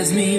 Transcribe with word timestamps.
As 0.00 0.14
me. 0.14 0.29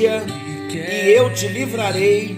Angústia, 0.00 0.24
e 0.70 1.10
eu 1.12 1.32
te 1.34 1.46
livrarei, 1.48 2.36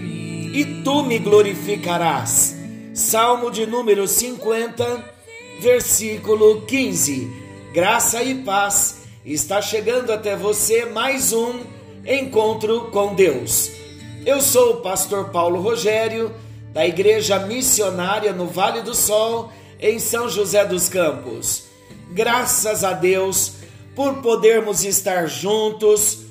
e 0.53 0.81
tu 0.83 1.03
me 1.03 1.17
glorificarás. 1.19 2.55
Salmo 2.93 3.49
de 3.49 3.65
número 3.65 4.07
50, 4.07 5.13
versículo 5.61 6.61
15. 6.61 7.31
Graça 7.73 8.21
e 8.21 8.35
paz. 8.35 9.03
Está 9.25 9.61
chegando 9.61 10.11
até 10.11 10.35
você 10.35 10.85
mais 10.85 11.31
um 11.31 11.61
encontro 12.05 12.89
com 12.91 13.15
Deus. 13.15 13.71
Eu 14.25 14.41
sou 14.41 14.73
o 14.73 14.81
pastor 14.81 15.29
Paulo 15.29 15.61
Rogério, 15.61 16.33
da 16.73 16.85
Igreja 16.85 17.39
Missionária 17.39 18.33
no 18.33 18.47
Vale 18.47 18.81
do 18.81 18.93
Sol, 18.93 19.51
em 19.79 19.99
São 19.99 20.27
José 20.29 20.65
dos 20.65 20.89
Campos. 20.89 21.63
Graças 22.11 22.83
a 22.83 22.93
Deus 22.93 23.53
por 23.95 24.21
podermos 24.21 24.83
estar 24.83 25.27
juntos, 25.27 26.23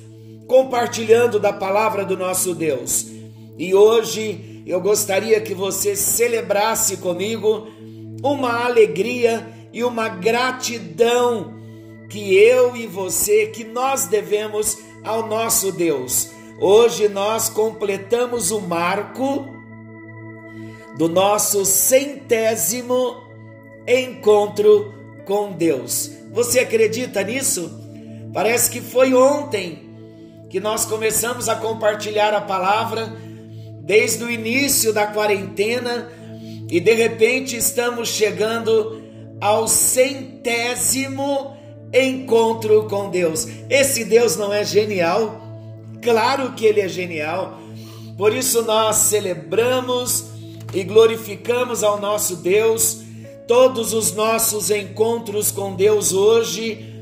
compartilhando 0.47 1.39
da 1.39 1.53
palavra 1.53 2.05
do 2.05 2.17
nosso 2.17 2.53
Deus. 2.53 3.07
E 3.57 3.73
hoje 3.73 4.63
eu 4.65 4.79
gostaria 4.81 5.39
que 5.41 5.53
você 5.53 5.95
celebrasse 5.95 6.97
comigo 6.97 7.67
uma 8.23 8.63
alegria 8.65 9.47
e 9.71 9.83
uma 9.83 10.07
gratidão 10.07 11.53
que 12.09 12.35
eu 12.35 12.75
e 12.75 12.85
você, 12.85 13.47
que 13.47 13.63
nós 13.63 14.05
devemos 14.05 14.77
ao 15.03 15.27
nosso 15.27 15.71
Deus. 15.71 16.29
Hoje 16.59 17.09
nós 17.09 17.49
completamos 17.49 18.51
o 18.51 18.61
marco 18.61 19.47
do 20.97 21.09
nosso 21.09 21.65
centésimo 21.65 23.17
encontro 23.87 24.93
com 25.25 25.51
Deus. 25.51 26.11
Você 26.31 26.59
acredita 26.59 27.23
nisso? 27.23 27.71
Parece 28.33 28.69
que 28.69 28.79
foi 28.79 29.13
ontem 29.13 29.82
que 30.53 30.59
nós 30.59 30.85
começamos 30.85 31.49
a 31.49 31.55
compartilhar 31.55 32.31
a 32.31 32.39
palavra 32.39 33.11
desde 33.81 34.23
o 34.23 34.29
início 34.29 34.93
da 34.93 35.07
quarentena 35.07 36.11
e 36.69 36.79
de 36.79 36.93
repente 36.93 37.57
estamos 37.57 38.09
chegando 38.09 39.01
ao 39.41 39.67
centésimo 39.67 41.57
encontro 41.91 42.87
com 42.87 43.09
Deus. 43.09 43.47
Esse 43.67 44.05
Deus 44.05 44.37
não 44.37 44.53
é 44.53 44.63
genial? 44.63 45.41
Claro 46.03 46.53
que 46.53 46.67
ele 46.67 46.81
é 46.81 46.87
genial. 46.87 47.57
Por 48.15 48.31
isso 48.31 48.61
nós 48.61 48.97
celebramos 48.97 50.25
e 50.71 50.83
glorificamos 50.83 51.83
ao 51.83 51.99
nosso 51.99 52.35
Deus 52.35 52.99
todos 53.47 53.91
os 53.91 54.13
nossos 54.13 54.69
encontros 54.69 55.49
com 55.49 55.73
Deus 55.73 56.13
hoje 56.13 56.93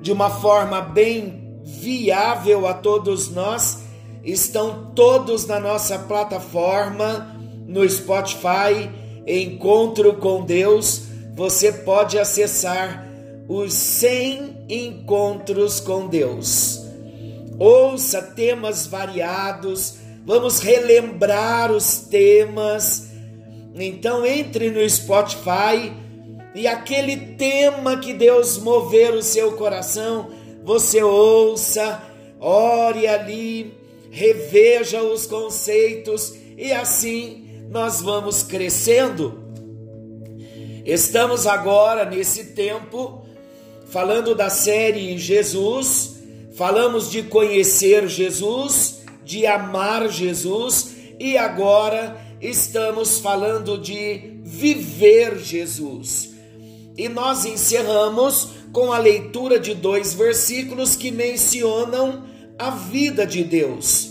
de 0.00 0.12
uma 0.12 0.30
forma 0.30 0.80
bem 0.80 1.49
viável 1.78 2.66
a 2.66 2.74
todos 2.74 3.30
nós. 3.30 3.82
Estão 4.24 4.92
todos 4.94 5.46
na 5.46 5.60
nossa 5.60 5.98
plataforma 5.98 7.36
no 7.66 7.88
Spotify, 7.88 8.90
Encontro 9.26 10.14
com 10.14 10.44
Deus. 10.44 11.02
Você 11.34 11.72
pode 11.72 12.18
acessar 12.18 13.06
os 13.48 13.72
100 13.72 14.64
encontros 14.68 15.80
com 15.80 16.06
Deus. 16.06 16.80
Ouça 17.58 18.22
temas 18.22 18.86
variados, 18.86 19.96
vamos 20.24 20.60
relembrar 20.60 21.70
os 21.70 21.98
temas. 21.98 23.10
Então 23.74 24.24
entre 24.26 24.70
no 24.70 24.88
Spotify 24.88 25.92
e 26.54 26.66
aquele 26.66 27.16
tema 27.16 27.98
que 27.98 28.12
Deus 28.12 28.58
mover 28.58 29.14
o 29.14 29.22
seu 29.22 29.52
coração, 29.52 30.30
você 30.62 31.02
ouça, 31.02 32.02
ore 32.38 33.06
ali, 33.06 33.74
reveja 34.10 35.02
os 35.02 35.26
conceitos 35.26 36.34
e 36.56 36.72
assim 36.72 37.66
nós 37.70 38.00
vamos 38.00 38.42
crescendo. 38.42 39.38
Estamos 40.84 41.46
agora 41.46 42.04
nesse 42.04 42.46
tempo 42.52 43.24
falando 43.86 44.34
da 44.34 44.48
série 44.50 45.16
Jesus, 45.18 46.20
falamos 46.54 47.10
de 47.10 47.22
conhecer 47.22 48.08
Jesus, 48.08 49.02
de 49.24 49.46
amar 49.46 50.08
Jesus 50.08 50.94
e 51.18 51.36
agora 51.36 52.20
estamos 52.40 53.18
falando 53.18 53.76
de 53.78 54.38
viver 54.42 55.38
Jesus. 55.38 56.30
E 56.96 57.08
nós 57.08 57.44
encerramos 57.44 58.48
com 58.72 58.92
a 58.92 58.98
leitura 58.98 59.58
de 59.58 59.74
dois 59.74 60.14
versículos 60.14 60.96
que 60.96 61.10
mencionam 61.10 62.24
a 62.58 62.70
vida 62.70 63.26
de 63.26 63.42
Deus, 63.42 64.10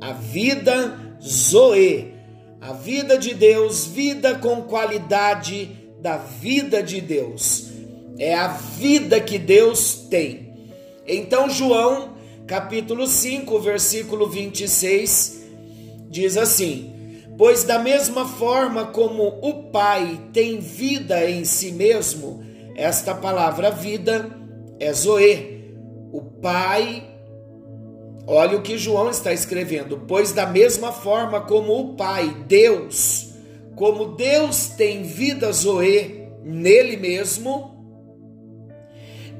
a 0.00 0.12
vida 0.12 1.16
Zoe, 1.22 2.12
a 2.60 2.72
vida 2.72 3.18
de 3.18 3.34
Deus, 3.34 3.86
vida 3.86 4.34
com 4.34 4.62
qualidade 4.62 5.70
da 6.00 6.16
vida 6.16 6.82
de 6.82 7.00
Deus. 7.00 7.70
É 8.18 8.34
a 8.34 8.48
vida 8.48 9.20
que 9.20 9.38
Deus 9.38 10.06
tem. 10.10 10.52
Então, 11.06 11.48
João, 11.48 12.14
capítulo 12.46 13.06
5, 13.06 13.58
versículo 13.60 14.28
26, 14.28 15.42
diz 16.08 16.36
assim: 16.36 16.92
Pois 17.38 17.64
da 17.64 17.78
mesma 17.78 18.26
forma 18.26 18.86
como 18.86 19.38
o 19.42 19.64
Pai 19.70 20.20
tem 20.32 20.60
vida 20.60 21.28
em 21.28 21.44
si 21.44 21.72
mesmo, 21.72 22.44
esta 22.74 23.14
palavra 23.14 23.70
vida 23.70 24.30
é 24.78 24.92
Zoe. 24.92 25.62
O 26.12 26.20
Pai 26.20 27.12
Olha 28.26 28.56
o 28.56 28.62
que 28.62 28.78
João 28.78 29.10
está 29.10 29.32
escrevendo. 29.32 30.04
Pois, 30.06 30.32
da 30.32 30.46
mesma 30.46 30.92
forma 30.92 31.40
como 31.40 31.78
o 31.78 31.96
Pai, 31.96 32.44
Deus, 32.46 33.34
como 33.74 34.14
Deus 34.16 34.66
tem 34.68 35.02
vida 35.02 35.50
Zoe 35.50 36.28
nele 36.44 36.96
mesmo, 36.96 37.72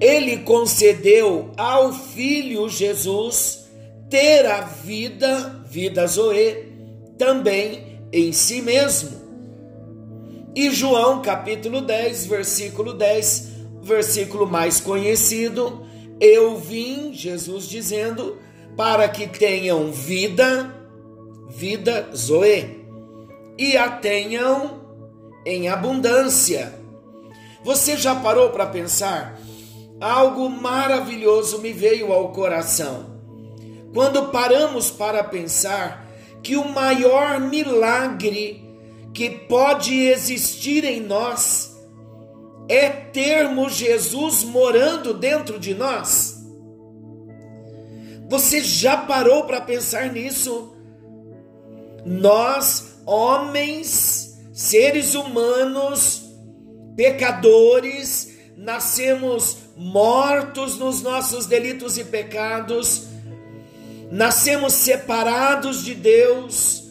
ele 0.01 0.39
concedeu 0.39 1.53
ao 1.57 1.93
Filho 1.93 2.69
Jesus 2.69 3.71
ter 4.11 4.47
a 4.47 4.63
vida, 4.63 5.65
vida 5.69 6.07
Zoe, 6.07 6.73
também 7.17 8.01
em 8.13 8.33
si 8.33 8.61
mesmo. 8.61 9.22
E 10.55 10.71
João 10.71 11.23
capítulo 11.23 11.81
10, 11.81 12.27
versículo 12.27 12.93
10, 12.93 13.53
versículo 13.83 14.47
mais 14.47 14.81
conhecido, 14.81 15.87
eu 16.21 16.59
vim, 16.59 17.15
Jesus 17.15 17.67
dizendo, 17.67 18.37
para 18.77 19.09
que 19.09 19.27
tenham 19.27 19.91
vida, 19.91 20.75
vida 21.49 22.11
Zoe, 22.15 22.87
e 23.57 23.79
a 23.79 23.89
tenham 23.91 24.83
em 25.47 25.71
abundância. 25.71 26.75
Você 27.65 27.97
já 27.97 28.15
parou 28.15 28.51
para 28.51 28.67
pensar? 28.67 29.41
Algo 29.99 30.51
maravilhoso 30.51 31.61
me 31.61 31.73
veio 31.73 32.13
ao 32.13 32.31
coração. 32.31 33.07
Quando 33.95 34.29
paramos 34.29 34.91
para 34.91 35.25
pensar 35.25 36.07
que 36.43 36.57
o 36.57 36.69
maior 36.69 37.41
milagre 37.41 38.72
que 39.13 39.31
pode 39.31 39.95
existir 39.95 40.85
em 40.85 41.01
nós 41.01 41.73
é 42.69 42.89
termos 42.89 43.75
Jesus 43.75 44.45
morando 44.45 45.13
dentro 45.13 45.59
de 45.59 45.75
nós. 45.75 46.43
Você 48.29 48.63
já 48.63 48.97
parou 48.97 49.45
para 49.45 49.61
pensar 49.61 50.11
nisso? 50.11 50.73
Nós, 52.05 52.97
homens, 53.05 54.39
seres 54.53 55.15
humanos, 55.15 56.23
pecadores, 56.97 58.33
nascemos 58.57 59.59
mortos 59.77 60.79
nos 60.79 61.03
nossos 61.03 61.47
delitos 61.47 61.99
e 61.99 62.05
pecados, 62.05 63.07
nascemos 64.11 64.73
separados 64.73 65.85
de 65.85 65.95
Deus, 65.95 66.82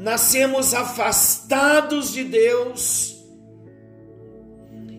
nascemos 0.00 0.72
afastados 0.72 2.10
de 2.10 2.24
Deus 2.24 3.16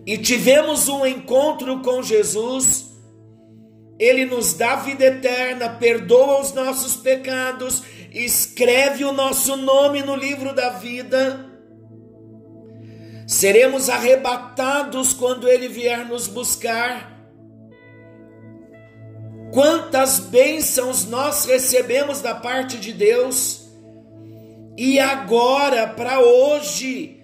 e 0.06 0.16
tivemos 0.16 0.88
um 0.88 1.04
encontro 1.04 1.80
com 1.80 2.02
Jesus, 2.02 2.86
Ele 3.98 4.24
nos 4.24 4.54
dá 4.54 4.76
vida 4.76 5.04
eterna, 5.04 5.70
perdoa 5.70 6.40
os 6.40 6.52
nossos 6.52 6.96
pecados, 6.96 7.82
escreve 8.12 9.04
o 9.04 9.12
nosso 9.12 9.56
nome 9.56 10.02
no 10.02 10.14
livro 10.14 10.54
da 10.54 10.70
vida. 10.70 11.50
Seremos 13.26 13.88
arrebatados 13.88 15.12
quando 15.12 15.48
Ele 15.48 15.68
vier 15.68 16.06
nos 16.06 16.28
buscar. 16.28 17.12
Quantas 19.52 20.18
bênçãos 20.18 21.06
nós 21.06 21.44
recebemos 21.44 22.20
da 22.20 22.34
parte 22.34 22.78
de 22.78 22.92
Deus, 22.92 23.61
e 24.84 24.98
agora, 24.98 25.86
para 25.86 26.18
hoje, 26.18 27.22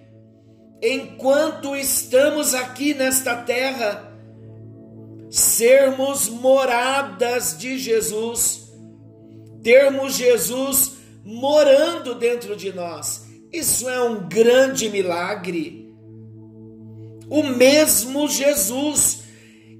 enquanto 0.81 1.75
estamos 1.75 2.53
aqui 2.53 2.93
nesta 2.93 3.35
terra, 3.35 4.17
sermos 5.29 6.29
moradas 6.29 7.57
de 7.59 7.77
Jesus, 7.77 8.71
termos 9.61 10.13
Jesus 10.13 10.99
morando 11.25 12.15
dentro 12.15 12.55
de 12.55 12.71
nós. 12.71 13.27
Isso 13.51 13.89
é 13.89 14.01
um 14.03 14.29
grande 14.29 14.87
milagre. 14.87 15.93
O 17.29 17.43
mesmo 17.43 18.29
Jesus 18.29 19.23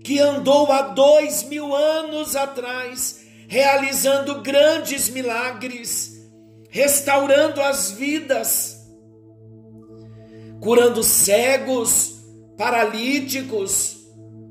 que 0.04 0.20
andou 0.20 0.70
há 0.70 0.82
dois 0.82 1.44
mil 1.44 1.74
anos 1.74 2.36
atrás, 2.36 3.22
realizando 3.48 4.42
grandes 4.42 5.08
milagres, 5.08 6.19
restaurando 6.70 7.62
as 7.62 7.92
vidas, 7.92 8.78
curando 10.62 11.04
cegos, 11.04 12.20
paralíticos, 12.58 13.98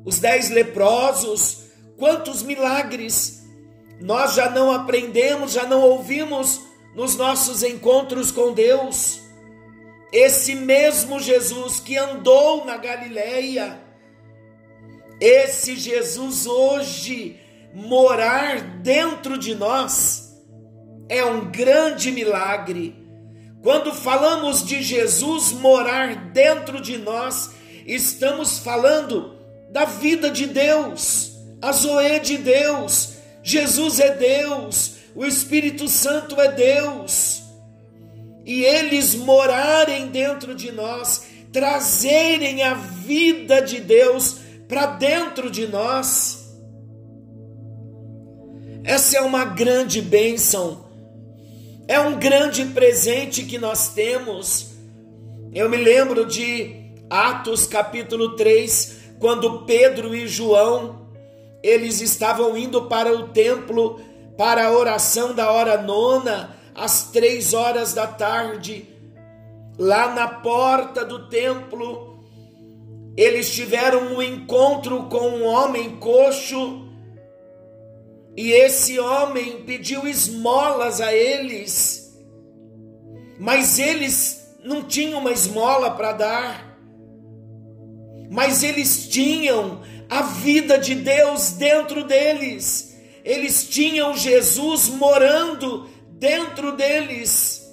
os 0.04 0.18
dez 0.18 0.50
leprosos, 0.50 1.64
quantos 1.96 2.42
milagres 2.42 3.42
nós 4.00 4.34
já 4.34 4.50
não 4.50 4.72
aprendemos, 4.72 5.52
já 5.52 5.64
não 5.64 5.82
ouvimos 5.82 6.60
nos 6.94 7.16
nossos 7.16 7.62
encontros 7.62 8.30
com 8.30 8.52
Deus. 8.52 9.20
Esse 10.12 10.54
mesmo 10.54 11.20
Jesus 11.20 11.80
que 11.80 11.96
andou 11.96 12.64
na 12.64 12.76
Galileia, 12.76 13.78
esse 15.20 15.76
Jesus 15.76 16.46
hoje 16.46 17.38
morar 17.74 18.60
dentro 18.80 19.36
de 19.36 19.54
nós 19.54 20.27
é 21.08 21.24
um 21.24 21.50
grande 21.50 22.10
milagre 22.10 23.08
quando 23.62 23.92
falamos 23.92 24.64
de 24.64 24.82
Jesus 24.82 25.52
morar 25.52 26.30
dentro 26.32 26.80
de 26.80 26.96
nós, 26.96 27.50
estamos 27.86 28.58
falando 28.58 29.36
da 29.70 29.84
vida 29.84 30.30
de 30.30 30.46
Deus, 30.46 31.32
a 31.60 31.72
Zoe 31.72 32.20
de 32.20 32.38
Deus, 32.38 33.14
Jesus 33.42 33.98
é 33.98 34.14
Deus, 34.14 34.94
o 35.14 35.24
Espírito 35.26 35.88
Santo 35.88 36.40
é 36.40 36.52
Deus. 36.52 37.42
E 38.44 38.64
eles 38.64 39.14
morarem 39.14 40.06
dentro 40.06 40.54
de 40.54 40.70
nós, 40.72 41.24
trazerem 41.52 42.62
a 42.62 42.74
vida 42.74 43.60
de 43.60 43.80
Deus 43.80 44.38
para 44.68 44.86
dentro 44.86 45.50
de 45.50 45.66
nós. 45.66 46.56
Essa 48.84 49.18
é 49.18 49.20
uma 49.20 49.44
grande 49.44 50.00
bênção 50.00 50.87
é 51.88 51.98
um 51.98 52.18
grande 52.18 52.66
presente 52.66 53.44
que 53.44 53.56
nós 53.56 53.94
temos. 53.94 54.72
Eu 55.54 55.70
me 55.70 55.78
lembro 55.78 56.26
de 56.26 56.92
Atos 57.08 57.66
capítulo 57.66 58.36
3, 58.36 59.14
quando 59.18 59.62
Pedro 59.64 60.14
e 60.14 60.28
João 60.28 61.08
eles 61.62 62.02
estavam 62.02 62.56
indo 62.56 62.82
para 62.82 63.12
o 63.12 63.28
templo 63.28 64.00
para 64.36 64.66
a 64.66 64.72
oração 64.72 65.34
da 65.34 65.50
hora 65.50 65.82
nona, 65.82 66.54
às 66.74 67.10
três 67.10 67.54
horas 67.54 67.92
da 67.92 68.06
tarde, 68.06 68.86
lá 69.76 70.14
na 70.14 70.28
porta 70.28 71.04
do 71.04 71.28
templo, 71.28 72.22
eles 73.16 73.52
tiveram 73.52 74.14
um 74.14 74.22
encontro 74.22 75.04
com 75.04 75.28
um 75.30 75.44
homem 75.44 75.96
coxo 75.96 76.87
e 78.40 78.52
esse 78.52 79.00
homem 79.00 79.64
pediu 79.66 80.06
esmolas 80.06 81.00
a 81.00 81.12
eles, 81.12 82.16
mas 83.36 83.80
eles 83.80 84.54
não 84.62 84.84
tinham 84.84 85.18
uma 85.18 85.32
esmola 85.32 85.90
para 85.90 86.12
dar, 86.12 86.78
mas 88.30 88.62
eles 88.62 89.08
tinham 89.08 89.82
a 90.08 90.22
vida 90.22 90.78
de 90.78 90.94
Deus 90.94 91.50
dentro 91.50 92.04
deles, 92.04 92.96
eles 93.24 93.68
tinham 93.68 94.16
Jesus 94.16 94.88
morando 94.88 95.90
dentro 96.10 96.76
deles. 96.76 97.68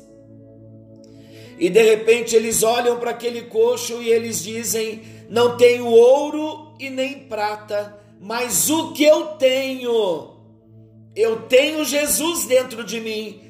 E 1.60 1.70
de 1.70 1.84
repente 1.84 2.36
eles 2.36 2.64
olham 2.64 2.98
para 2.98 3.12
aquele 3.12 3.44
coxo 3.44 4.02
e 4.02 4.10
eles 4.10 4.42
dizem: 4.42 5.04
Não 5.30 5.58
tenho 5.58 5.86
ouro 5.86 6.74
e 6.80 6.90
nem 6.90 7.20
prata, 7.20 8.00
mas 8.20 8.68
o 8.68 8.94
que 8.94 9.04
eu 9.04 9.28
tenho 9.38 10.34
eu 11.16 11.44
tenho 11.44 11.86
Jesus 11.86 12.46
dentro 12.46 12.84
de 12.84 13.00
mim. 13.00 13.42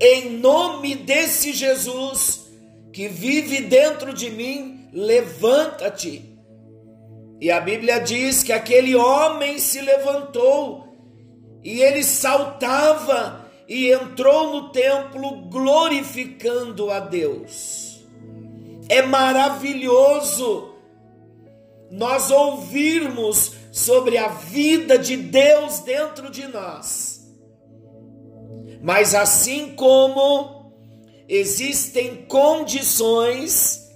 Em 0.00 0.30
nome 0.30 0.94
desse 0.94 1.52
Jesus 1.52 2.46
que 2.92 3.08
vive 3.08 3.62
dentro 3.62 4.12
de 4.12 4.30
mim, 4.30 4.88
levanta-te. 4.92 6.36
E 7.40 7.50
a 7.50 7.60
Bíblia 7.60 7.98
diz 7.98 8.42
que 8.42 8.52
aquele 8.52 8.94
homem 8.94 9.58
se 9.58 9.80
levantou 9.80 10.86
e 11.62 11.80
ele 11.82 12.02
saltava 12.02 13.46
e 13.68 13.90
entrou 13.90 14.52
no 14.52 14.68
templo 14.70 15.48
glorificando 15.48 16.90
a 16.90 17.00
Deus. 17.00 18.06
É 18.88 19.02
maravilhoso 19.02 20.74
nós 21.90 22.30
ouvirmos 22.30 23.52
sobre 23.76 24.16
a 24.16 24.28
vida 24.28 24.98
de 24.98 25.18
Deus 25.18 25.80
dentro 25.80 26.30
de 26.30 26.48
nós. 26.48 27.20
Mas 28.80 29.14
assim 29.14 29.74
como 29.76 30.72
existem 31.28 32.24
condições 32.24 33.86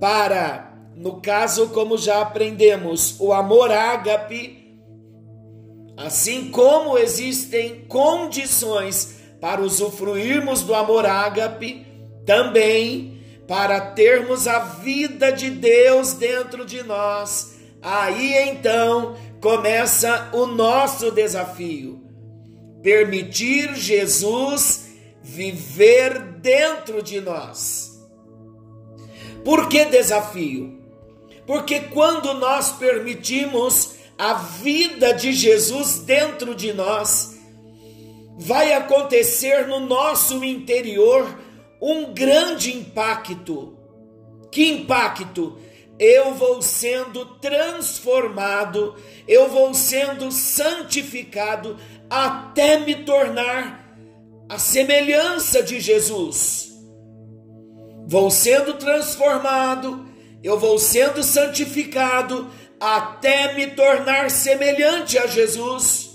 para, 0.00 0.76
no 0.96 1.20
caso 1.20 1.68
como 1.68 1.96
já 1.96 2.20
aprendemos, 2.20 3.14
o 3.20 3.32
amor 3.32 3.70
ágape, 3.70 4.76
assim 5.96 6.50
como 6.50 6.98
existem 6.98 7.84
condições 7.86 9.20
para 9.40 9.62
usufruirmos 9.62 10.62
do 10.62 10.74
amor 10.74 11.06
ágape, 11.06 11.86
também 12.26 13.22
para 13.46 13.92
termos 13.92 14.48
a 14.48 14.58
vida 14.58 15.30
de 15.30 15.48
Deus 15.48 16.14
dentro 16.14 16.66
de 16.66 16.82
nós 16.82 17.59
Aí 17.82 18.34
então 18.48 19.16
começa 19.40 20.30
o 20.32 20.46
nosso 20.46 21.10
desafio: 21.10 22.02
permitir 22.82 23.74
Jesus 23.74 24.88
viver 25.22 26.18
dentro 26.40 27.02
de 27.02 27.20
nós. 27.20 28.00
Por 29.44 29.68
que 29.68 29.84
desafio? 29.86 30.78
Porque 31.46 31.80
quando 31.80 32.34
nós 32.34 32.70
permitimos 32.72 33.94
a 34.18 34.34
vida 34.34 35.12
de 35.12 35.32
Jesus 35.32 36.00
dentro 36.00 36.54
de 36.54 36.72
nós, 36.72 37.38
vai 38.38 38.72
acontecer 38.72 39.66
no 39.66 39.80
nosso 39.80 40.44
interior 40.44 41.26
um 41.80 42.12
grande 42.12 42.76
impacto. 42.76 43.76
Que 44.50 44.70
impacto? 44.70 45.58
Eu 46.00 46.32
vou 46.32 46.62
sendo 46.62 47.26
transformado, 47.26 48.96
eu 49.28 49.50
vou 49.50 49.74
sendo 49.74 50.32
santificado 50.32 51.76
até 52.08 52.78
me 52.78 53.04
tornar 53.04 53.94
a 54.48 54.58
semelhança 54.58 55.62
de 55.62 55.78
Jesus. 55.78 56.72
Vou 58.06 58.30
sendo 58.30 58.74
transformado, 58.74 60.08
eu 60.42 60.58
vou 60.58 60.78
sendo 60.78 61.22
santificado 61.22 62.50
até 62.80 63.52
me 63.52 63.66
tornar 63.66 64.30
semelhante 64.30 65.18
a 65.18 65.26
Jesus. 65.26 66.12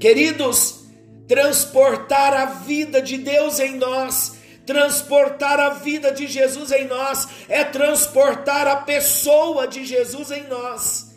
Queridos, 0.00 0.86
transportar 1.28 2.32
a 2.32 2.46
vida 2.46 3.02
de 3.02 3.18
Deus 3.18 3.60
em 3.60 3.76
nós 3.76 4.40
Transportar 4.72 5.60
a 5.60 5.68
vida 5.68 6.10
de 6.12 6.26
Jesus 6.26 6.72
em 6.72 6.86
nós 6.86 7.28
é 7.46 7.62
transportar 7.62 8.66
a 8.66 8.76
pessoa 8.76 9.68
de 9.68 9.84
Jesus 9.84 10.30
em 10.30 10.44
nós. 10.44 11.14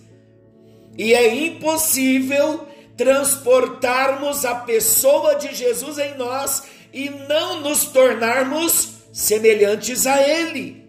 E 0.97 1.13
é 1.13 1.33
impossível 1.33 2.67
transportarmos 2.97 4.43
a 4.43 4.55
pessoa 4.55 5.35
de 5.35 5.55
Jesus 5.55 5.97
em 5.97 6.15
nós 6.15 6.63
e 6.91 7.09
não 7.09 7.61
nos 7.61 7.85
tornarmos 7.85 8.95
semelhantes 9.13 10.05
a 10.05 10.21
Ele. 10.21 10.85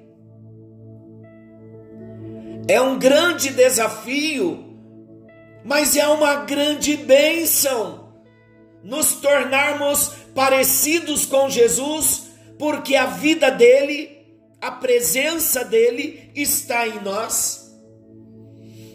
É 2.66 2.80
um 2.80 2.98
grande 2.98 3.50
desafio, 3.50 4.76
mas 5.64 5.96
é 5.96 6.08
uma 6.08 6.34
grande 6.34 6.96
bênção 6.96 8.12
nos 8.82 9.14
tornarmos 9.14 10.10
parecidos 10.34 11.26
com 11.26 11.48
Jesus, 11.48 12.25
porque 12.58 12.96
a 12.96 13.06
vida 13.06 13.50
dele, 13.50 14.10
a 14.60 14.70
presença 14.70 15.64
dele 15.64 16.30
está 16.34 16.86
em 16.86 17.00
nós. 17.02 17.74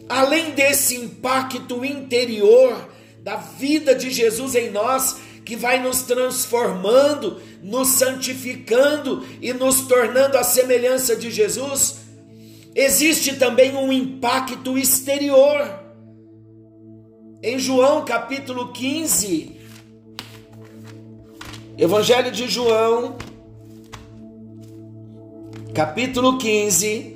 Além 0.10 0.52
desse 0.52 0.96
impacto 0.96 1.86
interior 1.86 2.90
da 3.24 3.36
vida 3.38 3.94
de 3.94 4.10
Jesus 4.10 4.56
em 4.56 4.72
nós, 4.72 5.18
que 5.46 5.56
vai 5.56 5.82
nos 5.82 6.04
transformando, 6.04 7.42
nos 7.62 7.90
santificando 7.90 9.26
e 9.42 9.54
nos 9.54 9.82
tornando 9.82 10.38
a 10.38 10.44
semelhança 10.44 11.16
de 11.16 11.32
Jesus, 11.32 12.02
existe 12.76 13.36
também 13.36 13.76
um 13.76 13.92
impacto 13.92 14.78
exterior. 14.78 15.80
Em 17.44 17.58
João 17.58 18.06
capítulo 18.06 18.72
15, 18.72 19.58
Evangelho 21.78 22.32
de 22.32 22.48
João, 22.48 23.18
capítulo 25.74 26.38
15, 26.38 27.16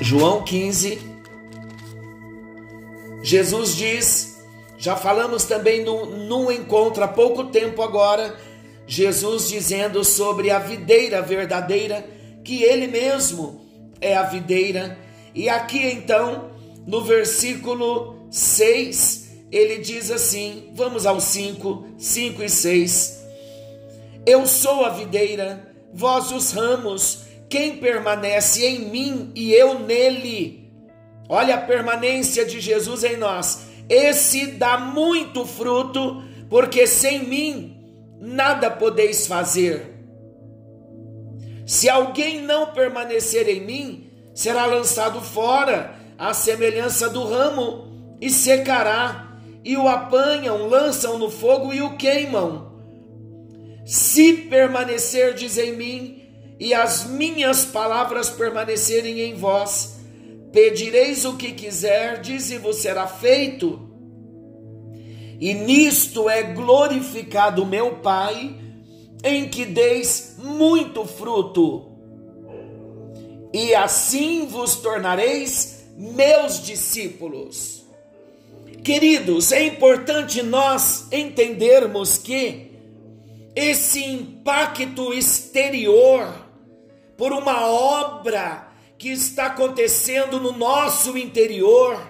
João 0.00 0.42
15, 0.44 1.00
Jesus 3.22 3.76
diz, 3.76 4.40
já 4.78 4.94
falamos 4.94 5.44
também 5.44 5.84
no, 5.84 6.06
num 6.06 6.50
encontro 6.50 7.02
há 7.02 7.08
pouco 7.08 7.44
tempo 7.44 7.82
agora, 7.82 8.36
Jesus 8.86 9.48
dizendo 9.48 10.04
sobre 10.04 10.50
a 10.50 10.58
videira 10.58 11.20
verdadeira, 11.20 12.06
que 12.44 12.62
Ele 12.62 12.86
mesmo 12.86 13.60
é 14.00 14.16
a 14.16 14.22
videira, 14.22 14.96
e 15.34 15.48
aqui 15.48 15.84
então, 15.86 16.50
no 16.86 17.02
versículo 17.02 18.28
6, 18.30 19.22
ele 19.50 19.78
diz 19.78 20.10
assim: 20.10 20.70
vamos 20.74 21.04
ao 21.06 21.20
5, 21.20 21.94
5 21.98 22.42
e 22.42 22.48
6. 22.48 23.21
Eu 24.24 24.46
sou 24.46 24.84
a 24.84 24.90
videira, 24.90 25.74
vós 25.92 26.30
os 26.30 26.52
ramos, 26.52 27.24
quem 27.48 27.78
permanece 27.78 28.64
em 28.64 28.80
mim 28.88 29.32
e 29.34 29.52
eu 29.52 29.80
nele. 29.80 30.70
Olha 31.28 31.56
a 31.56 31.60
permanência 31.60 32.44
de 32.44 32.60
Jesus 32.60 33.02
em 33.02 33.16
nós. 33.16 33.66
Esse 33.88 34.46
dá 34.52 34.78
muito 34.78 35.44
fruto, 35.44 36.22
porque 36.48 36.86
sem 36.86 37.24
mim 37.24 37.76
nada 38.20 38.70
podeis 38.70 39.26
fazer. 39.26 39.92
Se 41.66 41.88
alguém 41.88 42.40
não 42.40 42.72
permanecer 42.72 43.48
em 43.48 43.60
mim, 43.60 44.10
será 44.34 44.66
lançado 44.66 45.20
fora, 45.20 45.96
à 46.16 46.32
semelhança 46.32 47.08
do 47.08 47.24
ramo, 47.24 48.16
e 48.20 48.30
secará 48.30 49.36
e 49.64 49.76
o 49.76 49.88
apanham, 49.88 50.68
lançam 50.68 51.18
no 51.18 51.28
fogo 51.28 51.72
e 51.72 51.82
o 51.82 51.96
queimam. 51.96 52.71
Se 53.84 54.32
permanecerdes 54.34 55.58
em 55.58 55.76
mim 55.76 56.22
e 56.58 56.72
as 56.72 57.04
minhas 57.06 57.64
palavras 57.64 58.30
permanecerem 58.30 59.20
em 59.20 59.34
vós, 59.34 59.96
pedireis 60.52 61.24
o 61.24 61.36
que 61.36 61.52
quiserdes 61.52 62.50
e 62.50 62.58
vos 62.58 62.76
será 62.76 63.06
feito. 63.06 63.88
E 65.40 65.54
nisto 65.54 66.30
é 66.30 66.42
glorificado 66.42 67.66
meu 67.66 67.96
Pai, 67.96 68.54
em 69.24 69.48
que 69.48 69.64
deis 69.64 70.36
muito 70.38 71.04
fruto, 71.04 71.88
e 73.52 73.74
assim 73.74 74.46
vos 74.46 74.76
tornareis 74.76 75.84
meus 75.96 76.64
discípulos. 76.64 77.84
Queridos, 78.82 79.52
é 79.52 79.64
importante 79.64 80.42
nós 80.42 81.06
entendermos 81.12 82.18
que 82.18 82.71
esse 83.54 84.02
impacto 84.02 85.12
exterior 85.12 86.32
por 87.16 87.32
uma 87.32 87.66
obra 87.66 88.68
que 88.98 89.10
está 89.10 89.46
acontecendo 89.46 90.40
no 90.40 90.52
nosso 90.52 91.16
interior, 91.18 92.00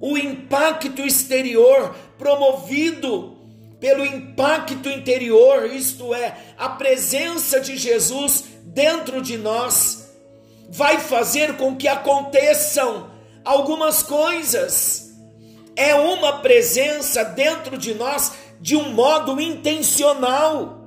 o 0.00 0.16
impacto 0.18 1.02
exterior 1.02 1.94
promovido 2.18 3.38
pelo 3.80 4.04
impacto 4.04 4.88
interior, 4.88 5.66
isto 5.66 6.14
é, 6.14 6.36
a 6.56 6.68
presença 6.68 7.60
de 7.60 7.76
Jesus 7.76 8.44
dentro 8.62 9.20
de 9.20 9.36
nós, 9.36 10.12
vai 10.68 10.98
fazer 10.98 11.56
com 11.56 11.76
que 11.76 11.88
aconteçam 11.88 13.10
algumas 13.44 14.02
coisas. 14.02 15.10
É 15.74 15.94
uma 15.94 16.40
presença 16.40 17.24
dentro 17.24 17.76
de 17.76 17.94
nós 17.94 18.32
de 18.62 18.76
um 18.76 18.94
modo 18.94 19.38
intencional, 19.38 20.78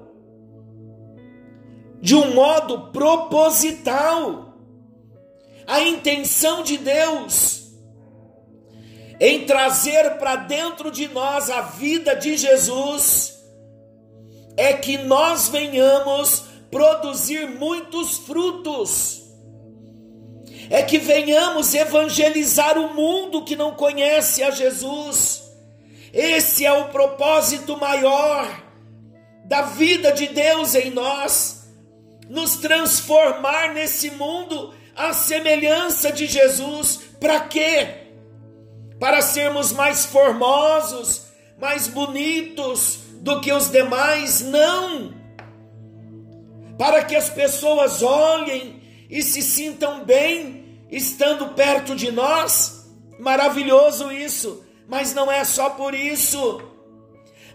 de 2.02 2.16
um 2.16 2.34
modo 2.34 2.92
proposital. 2.92 4.56
A 5.68 5.82
intenção 5.82 6.64
de 6.64 6.78
Deus 6.78 7.72
em 9.20 9.46
trazer 9.46 10.18
para 10.18 10.36
dentro 10.36 10.90
de 10.90 11.08
nós 11.10 11.50
a 11.50 11.62
vida 11.62 12.16
de 12.16 12.38
Jesus 12.38 13.38
é 14.58 14.74
que 14.74 14.98
nós 14.98 15.50
venhamos 15.50 16.46
produzir 16.72 17.48
muitos 17.48 18.18
frutos 18.20 19.26
é 20.70 20.82
que 20.82 20.98
venhamos 20.98 21.74
evangelizar 21.74 22.78
o 22.78 22.94
mundo 22.94 23.44
que 23.44 23.56
não 23.56 23.76
conhece 23.76 24.44
a 24.44 24.52
Jesus. 24.52 25.45
Esse 26.16 26.66
é 26.66 26.72
o 26.72 26.86
propósito 26.86 27.78
maior 27.78 28.64
da 29.44 29.64
vida 29.64 30.14
de 30.14 30.28
Deus 30.28 30.74
em 30.74 30.90
nós, 30.90 31.68
nos 32.30 32.56
transformar 32.56 33.74
nesse 33.74 34.12
mundo 34.12 34.74
à 34.96 35.12
semelhança 35.12 36.14
de 36.14 36.26
Jesus. 36.26 37.02
Para 37.20 37.42
quê? 37.42 38.06
Para 38.98 39.22
sermos 39.22 39.74
mais 39.74 40.06
formosos, 40.06 41.24
mais 41.60 41.86
bonitos 41.90 43.00
do 43.20 43.42
que 43.42 43.52
os 43.52 43.70
demais? 43.70 44.40
Não. 44.40 45.14
Para 46.78 47.04
que 47.04 47.16
as 47.16 47.30
pessoas 47.30 48.02
olhem 48.02 48.82
e 49.10 49.22
se 49.22 49.42
sintam 49.42 50.06
bem 50.06 50.80
estando 50.90 51.50
perto 51.50 51.94
de 51.94 52.10
nós. 52.10 52.90
Maravilhoso 53.20 54.12
isso, 54.12 54.65
mas 54.88 55.14
não 55.14 55.32
é 55.32 55.44
só 55.44 55.72
por 55.72 55.94
isso. 55.94 56.62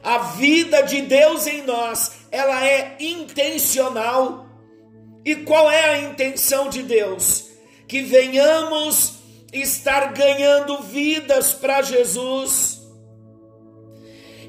A 0.02 0.18
vida 0.18 0.82
de 0.82 1.02
Deus 1.02 1.46
em 1.46 1.62
nós, 1.62 2.12
ela 2.30 2.66
é 2.66 2.96
intencional. 2.99 4.46
E 5.25 5.37
qual 5.37 5.70
é 5.70 5.90
a 5.90 5.99
intenção 5.99 6.68
de 6.68 6.82
Deus? 6.82 7.49
Que 7.87 8.02
venhamos 8.02 9.14
estar 9.52 10.12
ganhando 10.12 10.78
vidas 10.82 11.52
para 11.52 11.82
Jesus. 11.82 12.80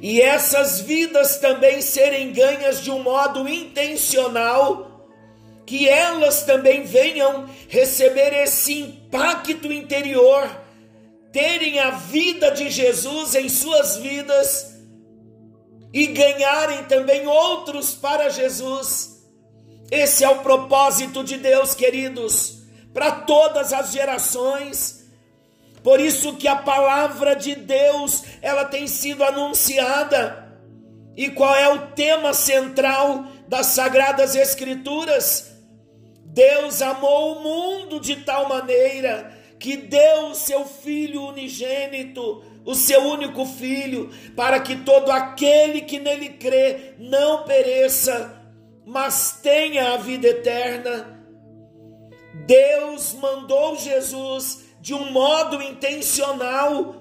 E 0.01 0.21
essas 0.21 0.81
vidas 0.81 1.37
também 1.37 1.81
serem 1.81 2.31
ganhas 2.31 2.81
de 2.81 2.89
um 2.89 3.03
modo 3.03 3.47
intencional 3.47 4.91
que 5.71 5.87
elas 5.87 6.43
também 6.43 6.83
venham 6.83 7.47
receber 7.69 8.33
esse 8.33 8.79
impacto 8.81 9.71
interior, 9.71 10.49
terem 11.31 11.79
a 11.79 11.91
vida 11.91 12.51
de 12.51 12.69
Jesus 12.69 13.35
em 13.35 13.47
suas 13.47 13.97
vidas 13.97 14.75
e 15.93 16.07
ganharem 16.07 16.83
também 16.85 17.25
outros 17.25 17.93
para 17.93 18.29
Jesus. 18.29 19.21
Esse 19.89 20.23
é 20.23 20.29
o 20.29 20.39
propósito 20.39 21.23
de 21.23 21.37
Deus, 21.37 21.73
queridos, 21.73 22.63
para 22.93 23.11
todas 23.11 23.73
as 23.73 23.91
gerações. 23.91 25.05
Por 25.83 25.99
isso 25.99 26.35
que 26.35 26.47
a 26.47 26.55
palavra 26.55 27.35
de 27.35 27.55
Deus, 27.55 28.23
ela 28.41 28.65
tem 28.65 28.87
sido 28.87 29.23
anunciada. 29.23 30.49
E 31.15 31.29
qual 31.29 31.55
é 31.55 31.67
o 31.67 31.87
tema 31.89 32.33
central 32.33 33.25
das 33.47 33.67
sagradas 33.67 34.35
escrituras? 34.35 35.51
Deus 36.23 36.81
amou 36.81 37.35
o 37.35 37.43
mundo 37.43 37.99
de 37.99 38.17
tal 38.17 38.47
maneira 38.47 39.40
que 39.61 39.77
deu 39.77 40.27
o 40.27 40.35
seu 40.35 40.65
Filho 40.65 41.23
unigênito, 41.27 42.43
o 42.65 42.75
seu 42.75 43.01
único 43.03 43.45
Filho, 43.45 44.09
para 44.35 44.59
que 44.59 44.75
todo 44.75 45.11
aquele 45.11 45.81
que 45.81 45.99
nele 45.99 46.29
crê 46.29 46.95
não 46.97 47.43
pereça, 47.43 48.41
mas 48.85 49.39
tenha 49.41 49.93
a 49.93 49.97
vida 49.97 50.27
eterna. 50.27 51.23
Deus 52.45 53.13
mandou 53.13 53.77
Jesus 53.77 54.65
de 54.81 54.93
um 54.93 55.11
modo 55.11 55.61
intencional 55.61 56.95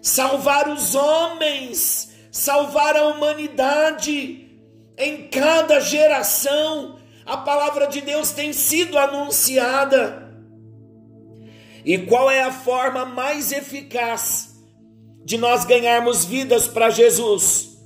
salvar 0.00 0.68
os 0.68 0.94
homens 0.94 2.10
salvar 2.32 2.96
a 2.96 3.08
humanidade. 3.08 4.48
Em 4.96 5.28
cada 5.28 5.78
geração, 5.80 6.98
a 7.26 7.36
palavra 7.36 7.86
de 7.86 8.00
Deus 8.00 8.32
tem 8.32 8.52
sido 8.52 8.98
anunciada. 8.98 10.21
E 11.84 11.98
qual 11.98 12.30
é 12.30 12.42
a 12.42 12.52
forma 12.52 13.04
mais 13.04 13.50
eficaz 13.50 14.50
de 15.24 15.36
nós 15.36 15.64
ganharmos 15.64 16.24
vidas 16.24 16.68
para 16.68 16.90
Jesus? 16.90 17.76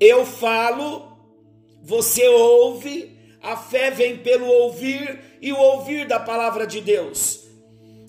Eu 0.00 0.24
falo, 0.24 1.10
você 1.82 2.26
ouve, 2.28 3.18
a 3.42 3.56
fé 3.56 3.90
vem 3.90 4.16
pelo 4.18 4.46
ouvir 4.46 5.20
e 5.40 5.52
o 5.52 5.58
ouvir 5.58 6.06
da 6.06 6.18
palavra 6.18 6.66
de 6.66 6.80
Deus. 6.80 7.40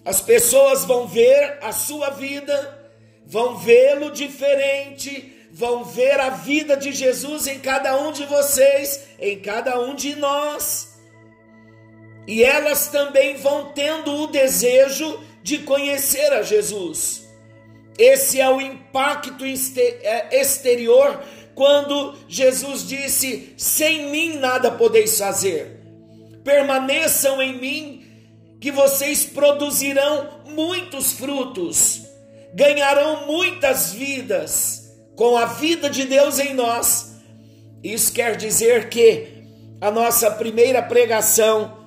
As 0.03 0.21
pessoas 0.21 0.85
vão 0.85 1.07
ver 1.07 1.59
a 1.61 1.71
sua 1.71 2.09
vida, 2.09 2.91
vão 3.25 3.57
vê-lo 3.57 4.11
diferente, 4.11 5.47
vão 5.51 5.83
ver 5.83 6.19
a 6.19 6.29
vida 6.29 6.75
de 6.75 6.91
Jesus 6.91 7.45
em 7.45 7.59
cada 7.59 8.01
um 8.01 8.11
de 8.11 8.25
vocês, 8.25 9.07
em 9.19 9.39
cada 9.39 9.79
um 9.79 9.93
de 9.93 10.15
nós. 10.15 10.90
E 12.27 12.43
elas 12.43 12.87
também 12.87 13.35
vão 13.37 13.71
tendo 13.73 14.13
o 14.13 14.27
desejo 14.27 15.19
de 15.43 15.59
conhecer 15.59 16.31
a 16.33 16.43
Jesus. 16.43 17.27
Esse 17.97 18.39
é 18.39 18.49
o 18.49 18.61
impacto 18.61 19.43
é, 19.45 20.39
exterior 20.41 21.21
quando 21.55 22.15
Jesus 22.27 22.87
disse: 22.87 23.53
Sem 23.57 24.09
mim 24.09 24.37
nada 24.37 24.71
podeis 24.71 25.17
fazer. 25.17 25.79
Permaneçam 26.43 27.41
em 27.41 27.59
mim, 27.59 28.05
que 28.59 28.71
vocês 28.71 29.25
produzirão 29.25 30.41
muitos 30.45 31.13
frutos, 31.13 32.03
ganharão 32.53 33.25
muitas 33.25 33.91
vidas 33.91 34.81
com 35.15 35.35
a 35.35 35.45
vida 35.45 35.89
de 35.89 36.05
Deus 36.05 36.39
em 36.39 36.53
nós. 36.53 37.15
Isso 37.83 38.13
quer 38.13 38.35
dizer 38.35 38.89
que 38.89 39.41
a 39.79 39.89
nossa 39.89 40.29
primeira 40.29 40.81
pregação 40.81 41.80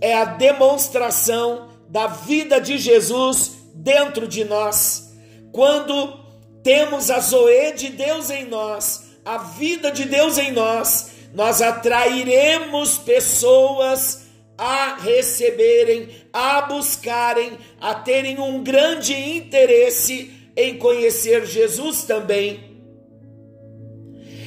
é 0.00 0.14
a 0.14 0.24
demonstração 0.24 1.68
da 1.88 2.06
vida 2.06 2.60
de 2.60 2.78
Jesus 2.78 3.52
dentro 3.74 4.28
de 4.28 4.44
nós. 4.44 5.12
Quando 5.52 6.18
temos 6.62 7.10
a 7.10 7.20
Zoe 7.20 7.72
de 7.72 7.90
Deus 7.90 8.30
em 8.30 8.44
nós, 8.46 9.08
a 9.24 9.38
vida 9.38 9.90
de 9.90 10.04
Deus 10.04 10.38
em 10.38 10.52
nós, 10.52 11.10
nós 11.34 11.60
atrairemos 11.60 12.98
pessoas 12.98 14.26
a 14.56 14.96
receberem, 14.96 16.08
a 16.32 16.62
buscarem, 16.62 17.58
a 17.80 17.94
terem 17.94 18.40
um 18.40 18.62
grande 18.62 19.14
interesse 19.14 20.32
em 20.56 20.76
conhecer 20.76 21.46
Jesus 21.46 22.02
também. 22.02 22.76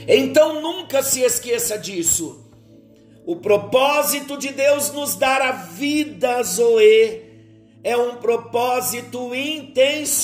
Então 0.07 0.61
nunca 0.61 1.01
se 1.01 1.21
esqueça 1.21 1.77
disso. 1.77 2.40
O 3.31 3.37
propósito 3.37 4.37
de 4.37 4.49
Deus 4.49 4.91
nos 4.91 5.15
dar 5.15 5.41
a 5.41 5.53
vida, 5.53 6.43
Zoe, 6.43 7.21
é 7.81 7.95
um 7.95 8.17
propósito 8.17 9.33
intencional. 9.33 10.19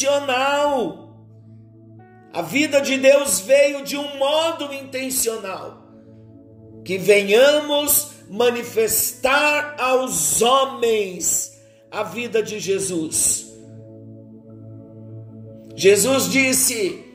A 2.34 2.42
vida 2.42 2.82
de 2.82 2.98
Deus 2.98 3.40
veio 3.40 3.86
de 3.86 3.96
um 3.96 4.18
modo 4.18 4.74
intencional. 4.74 5.88
Que 6.84 6.98
venhamos 6.98 8.10
manifestar 8.30 9.78
aos 9.80 10.42
homens 10.42 11.58
a 11.90 12.04
vida 12.04 12.44
de 12.44 12.60
Jesus. 12.60 13.48
Jesus 15.78 16.30
disse 16.30 17.06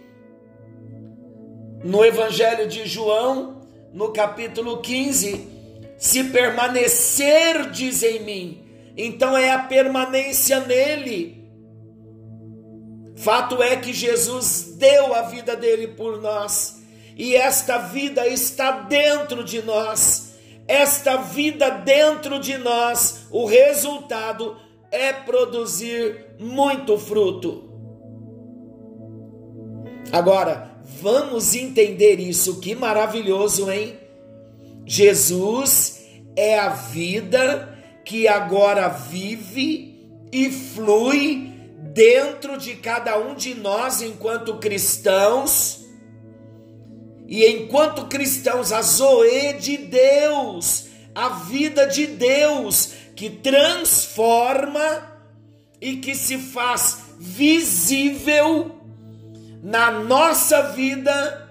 no 1.84 2.02
Evangelho 2.02 2.66
de 2.66 2.86
João, 2.86 3.60
no 3.92 4.10
capítulo 4.10 4.80
15: 4.80 5.51
Se 6.02 6.24
permanecerdes 6.24 8.02
em 8.02 8.24
mim, 8.24 8.64
então 8.96 9.36
é 9.36 9.52
a 9.52 9.58
permanência 9.60 10.58
nele 10.60 11.42
Fato 13.22 13.62
é 13.62 13.76
que 13.76 13.92
Jesus 13.92 14.74
deu 14.78 15.14
a 15.14 15.22
vida 15.22 15.54
dele 15.54 15.86
por 15.86 16.20
nós, 16.20 16.82
e 17.16 17.36
esta 17.36 17.78
vida 17.78 18.26
está 18.26 18.72
dentro 18.72 19.44
de 19.44 19.62
nós. 19.62 20.32
Esta 20.66 21.18
vida 21.18 21.70
dentro 21.70 22.40
de 22.40 22.58
nós, 22.58 23.26
o 23.30 23.44
resultado 23.46 24.56
é 24.90 25.12
produzir 25.12 26.34
muito 26.40 26.98
fruto. 26.98 27.70
Agora, 30.10 30.72
vamos 31.00 31.54
entender 31.54 32.18
isso, 32.18 32.58
que 32.58 32.74
maravilhoso, 32.74 33.70
hein? 33.70 34.00
Jesus 34.94 36.02
é 36.36 36.58
a 36.58 36.68
vida 36.68 37.78
que 38.04 38.28
agora 38.28 38.88
vive 38.88 40.06
e 40.30 40.50
flui 40.50 41.50
dentro 41.94 42.58
de 42.58 42.74
cada 42.74 43.18
um 43.18 43.34
de 43.34 43.54
nós 43.54 44.02
enquanto 44.02 44.58
cristãos. 44.58 45.86
E 47.26 47.46
enquanto 47.46 48.06
cristãos, 48.06 48.70
a 48.70 48.82
Zoe 48.82 49.54
de 49.54 49.78
Deus, 49.78 50.88
a 51.14 51.30
vida 51.30 51.86
de 51.86 52.06
Deus 52.08 52.92
que 53.16 53.30
transforma 53.30 55.10
e 55.80 55.96
que 55.96 56.14
se 56.14 56.36
faz 56.36 56.98
visível 57.18 58.78
na 59.62 59.90
nossa 59.90 60.70
vida, 60.72 61.41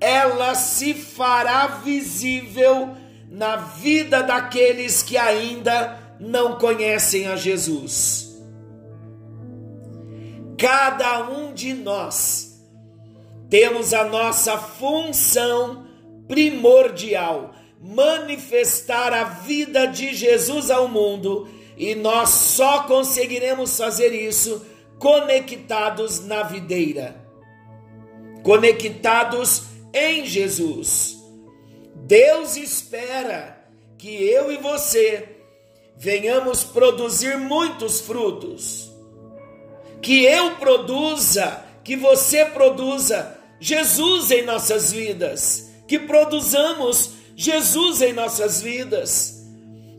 ela 0.00 0.54
se 0.54 0.94
fará 0.94 1.66
visível 1.66 2.96
na 3.28 3.56
vida 3.56 4.22
daqueles 4.22 5.02
que 5.02 5.16
ainda 5.16 5.98
não 6.18 6.58
conhecem 6.58 7.28
a 7.28 7.36
Jesus. 7.36 8.30
Cada 10.58 11.30
um 11.30 11.52
de 11.54 11.72
nós 11.74 12.60
temos 13.48 13.92
a 13.92 14.04
nossa 14.04 14.58
função 14.58 15.86
primordial, 16.28 17.54
manifestar 17.80 19.12
a 19.12 19.24
vida 19.24 19.86
de 19.86 20.14
Jesus 20.14 20.70
ao 20.70 20.86
mundo, 20.86 21.48
e 21.76 21.94
nós 21.94 22.28
só 22.28 22.82
conseguiremos 22.82 23.76
fazer 23.76 24.12
isso 24.12 24.64
conectados 24.98 26.24
na 26.26 26.42
videira, 26.42 27.16
conectados 28.42 29.69
em 29.92 30.24
Jesus. 30.24 31.18
Deus 31.94 32.56
espera 32.56 33.58
que 33.98 34.08
eu 34.08 34.50
e 34.50 34.56
você 34.56 35.36
venhamos 35.96 36.64
produzir 36.64 37.36
muitos 37.36 38.00
frutos 38.00 38.90
que 40.00 40.24
eu 40.24 40.56
produza, 40.56 41.64
que 41.84 41.96
você 41.96 42.44
produza 42.46 43.38
Jesus 43.58 44.30
em 44.30 44.42
nossas 44.42 44.92
vidas, 44.92 45.70
que 45.86 45.98
produzamos 45.98 47.12
Jesus 47.36 48.00
em 48.00 48.12
nossas 48.12 48.62
vidas, 48.62 49.44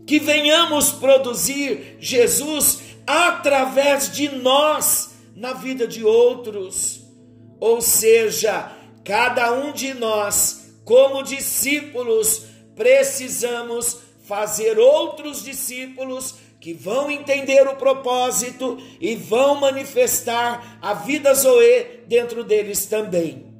que 0.05 0.19
venhamos 0.19 0.91
produzir 0.91 1.97
Jesus 1.99 2.79
através 3.05 4.11
de 4.11 4.29
nós 4.29 5.11
na 5.35 5.53
vida 5.53 5.87
de 5.87 6.03
outros. 6.03 7.01
Ou 7.59 7.81
seja, 7.81 8.71
cada 9.11 9.51
um 9.51 9.73
de 9.73 9.93
nós, 9.93 10.73
como 10.85 11.21
discípulos, 11.21 12.45
precisamos 12.77 13.97
fazer 14.23 14.79
outros 14.79 15.43
discípulos 15.43 16.35
que 16.61 16.73
vão 16.73 17.11
entender 17.11 17.67
o 17.67 17.75
propósito 17.75 18.77
e 19.01 19.17
vão 19.17 19.55
manifestar 19.55 20.79
a 20.81 20.93
vida 20.93 21.33
Zoe 21.33 22.05
dentro 22.07 22.41
deles 22.45 22.85
também. 22.85 23.53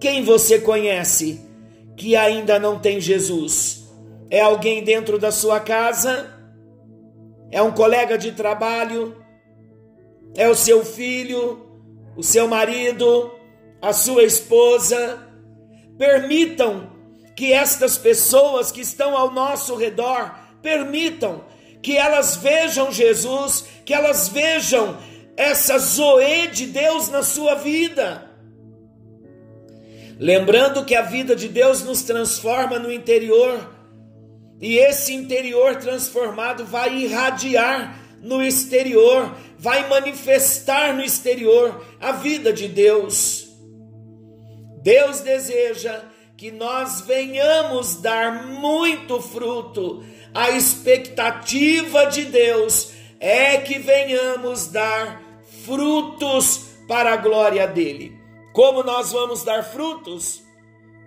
Quem 0.00 0.24
você 0.24 0.58
conhece 0.58 1.40
que 1.96 2.16
ainda 2.16 2.58
não 2.58 2.80
tem 2.80 3.00
Jesus? 3.00 3.88
É 4.28 4.40
alguém 4.40 4.82
dentro 4.82 5.20
da 5.20 5.30
sua 5.30 5.60
casa? 5.60 6.36
É 7.48 7.62
um 7.62 7.70
colega 7.70 8.18
de 8.18 8.32
trabalho? 8.32 9.14
É 10.34 10.48
o 10.48 10.54
seu 10.56 10.84
filho? 10.84 11.64
O 12.16 12.24
seu 12.24 12.48
marido? 12.48 13.38
A 13.80 13.92
sua 13.92 14.24
esposa? 14.24 15.26
Permitam 15.98 16.90
que 17.36 17.52
estas 17.52 17.96
pessoas 17.96 18.70
que 18.70 18.80
estão 18.80 19.16
ao 19.16 19.32
nosso 19.32 19.74
redor 19.74 20.34
permitam 20.62 21.44
que 21.82 21.96
elas 21.96 22.36
vejam 22.36 22.92
Jesus, 22.92 23.64
que 23.84 23.94
elas 23.94 24.28
vejam 24.28 24.98
essa 25.36 25.78
Zoe 25.78 26.48
de 26.48 26.66
Deus 26.66 27.08
na 27.08 27.22
sua 27.22 27.54
vida. 27.54 28.30
Lembrando 30.18 30.84
que 30.84 30.94
a 30.94 31.00
vida 31.00 31.34
de 31.34 31.48
Deus 31.48 31.82
nos 31.82 32.02
transforma 32.02 32.78
no 32.78 32.92
interior, 32.92 33.58
e 34.60 34.76
esse 34.76 35.14
interior 35.14 35.76
transformado 35.76 36.66
vai 36.66 36.94
irradiar 36.94 37.98
no 38.20 38.42
exterior, 38.42 39.34
vai 39.58 39.88
manifestar 39.88 40.94
no 40.94 41.02
exterior 41.02 41.82
a 41.98 42.12
vida 42.12 42.52
de 42.52 42.68
Deus. 42.68 43.49
Deus 44.82 45.20
deseja 45.20 46.02
que 46.36 46.50
nós 46.50 47.02
venhamos 47.02 47.96
dar 47.96 48.46
muito 48.46 49.20
fruto. 49.20 50.02
A 50.32 50.50
expectativa 50.50 52.06
de 52.06 52.24
Deus 52.24 52.92
é 53.18 53.58
que 53.58 53.78
venhamos 53.78 54.68
dar 54.68 55.22
frutos 55.64 56.70
para 56.88 57.12
a 57.12 57.16
glória 57.16 57.66
dele. 57.66 58.18
Como 58.52 58.82
nós 58.82 59.12
vamos 59.12 59.44
dar 59.44 59.62
frutos? 59.62 60.42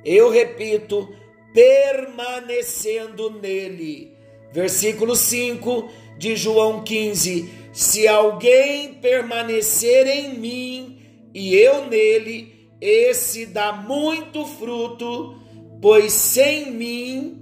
Eu 0.05 0.29
repito, 0.29 1.09
permanecendo 1.53 3.29
nele. 3.29 4.15
Versículo 4.51 5.15
5 5.15 5.89
de 6.17 6.35
João 6.35 6.83
15: 6.83 7.49
Se 7.73 8.07
alguém 8.07 8.93
permanecer 8.93 10.05
em 10.05 10.37
mim 10.37 11.01
e 11.33 11.55
eu 11.55 11.87
nele, 11.87 12.52
esse 12.83 13.45
dá 13.45 13.71
muito 13.71 14.45
fruto, 14.45 15.35
pois 15.81 16.11
sem 16.11 16.69
mim 16.71 17.39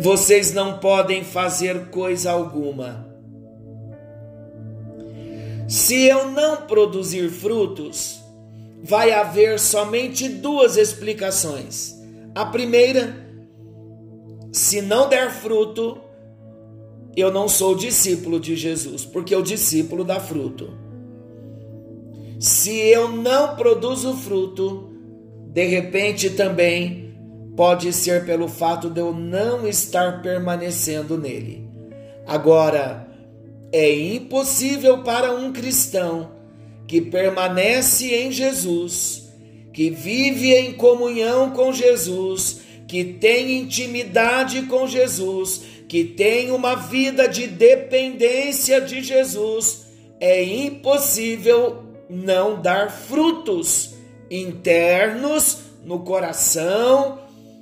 vocês 0.00 0.52
não 0.52 0.78
podem 0.78 1.22
fazer 1.22 1.90
coisa 1.90 2.32
alguma. 2.32 3.08
Se 5.68 6.02
eu 6.02 6.32
não 6.32 6.62
produzir 6.66 7.30
frutos, 7.30 8.20
vai 8.82 9.12
haver 9.12 9.60
somente 9.60 10.28
duas 10.28 10.76
explicações. 10.76 11.94
A 12.34 12.46
primeira, 12.46 13.24
se 14.52 14.82
não 14.82 15.08
der 15.08 15.30
fruto, 15.30 16.00
eu 17.16 17.30
não 17.30 17.46
sou 17.46 17.76
discípulo 17.76 18.40
de 18.40 18.56
Jesus, 18.56 19.04
porque 19.04 19.36
o 19.36 19.42
discípulo 19.42 20.02
dá 20.02 20.18
fruto. 20.18 20.89
Se 22.40 22.74
eu 22.74 23.10
não 23.10 23.54
produzo 23.54 24.16
fruto, 24.16 24.90
de 25.52 25.66
repente 25.66 26.30
também 26.30 27.14
pode 27.54 27.92
ser 27.92 28.24
pelo 28.24 28.48
fato 28.48 28.88
de 28.88 28.98
eu 28.98 29.12
não 29.12 29.68
estar 29.68 30.22
permanecendo 30.22 31.18
nele. 31.18 31.68
Agora, 32.26 33.06
é 33.70 33.94
impossível 33.94 35.02
para 35.02 35.34
um 35.34 35.52
cristão 35.52 36.30
que 36.86 37.02
permanece 37.02 38.14
em 38.14 38.32
Jesus, 38.32 39.30
que 39.70 39.90
vive 39.90 40.54
em 40.54 40.72
comunhão 40.72 41.50
com 41.50 41.74
Jesus, 41.74 42.62
que 42.88 43.04
tem 43.04 43.58
intimidade 43.58 44.62
com 44.62 44.86
Jesus, 44.86 45.60
que 45.86 46.04
tem 46.04 46.50
uma 46.52 46.74
vida 46.74 47.28
de 47.28 47.46
dependência 47.46 48.80
de 48.80 49.02
Jesus, 49.02 49.88
é 50.18 50.42
impossível 50.42 51.79
não 52.10 52.60
dar 52.60 52.90
frutos 52.90 53.94
internos 54.30 55.58
no 55.84 56.00
coração, 56.00 57.20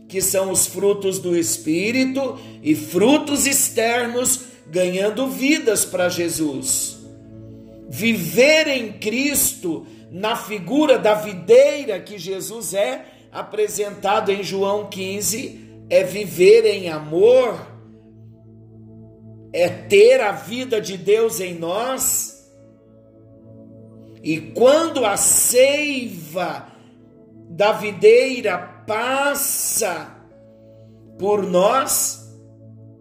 que 0.09 0.23
são 0.23 0.51
os 0.51 0.67
frutos 0.67 1.19
do 1.19 1.37
Espírito, 1.37 2.39
e 2.63 2.75
frutos 2.75 3.47
externos, 3.47 4.41
ganhando 4.67 5.29
vidas 5.29 5.85
para 5.85 6.09
Jesus. 6.09 6.97
Viver 7.89 8.69
em 8.69 8.93
Cristo, 8.93 9.87
na 10.11 10.35
figura 10.35 10.99
da 10.99 11.15
videira 11.15 12.01
que 12.01 12.19
Jesus 12.19 12.73
é, 12.73 13.05
apresentado 13.31 14.33
em 14.33 14.43
João 14.43 14.89
15, 14.89 15.85
é 15.91 16.03
viver 16.03 16.65
em 16.67 16.89
amor, 16.89 17.67
é 19.53 19.69
ter 19.69 20.21
a 20.21 20.33
vida 20.33 20.81
de 20.81 20.97
Deus 20.97 21.41
em 21.41 21.55
nós. 21.55 22.38
E 24.23 24.41
quando 24.53 25.05
a 25.05 25.17
seiva 25.17 26.67
da 27.51 27.73
videira 27.73 28.59
passa 28.87 30.17
por 31.19 31.43
nós, 31.45 32.29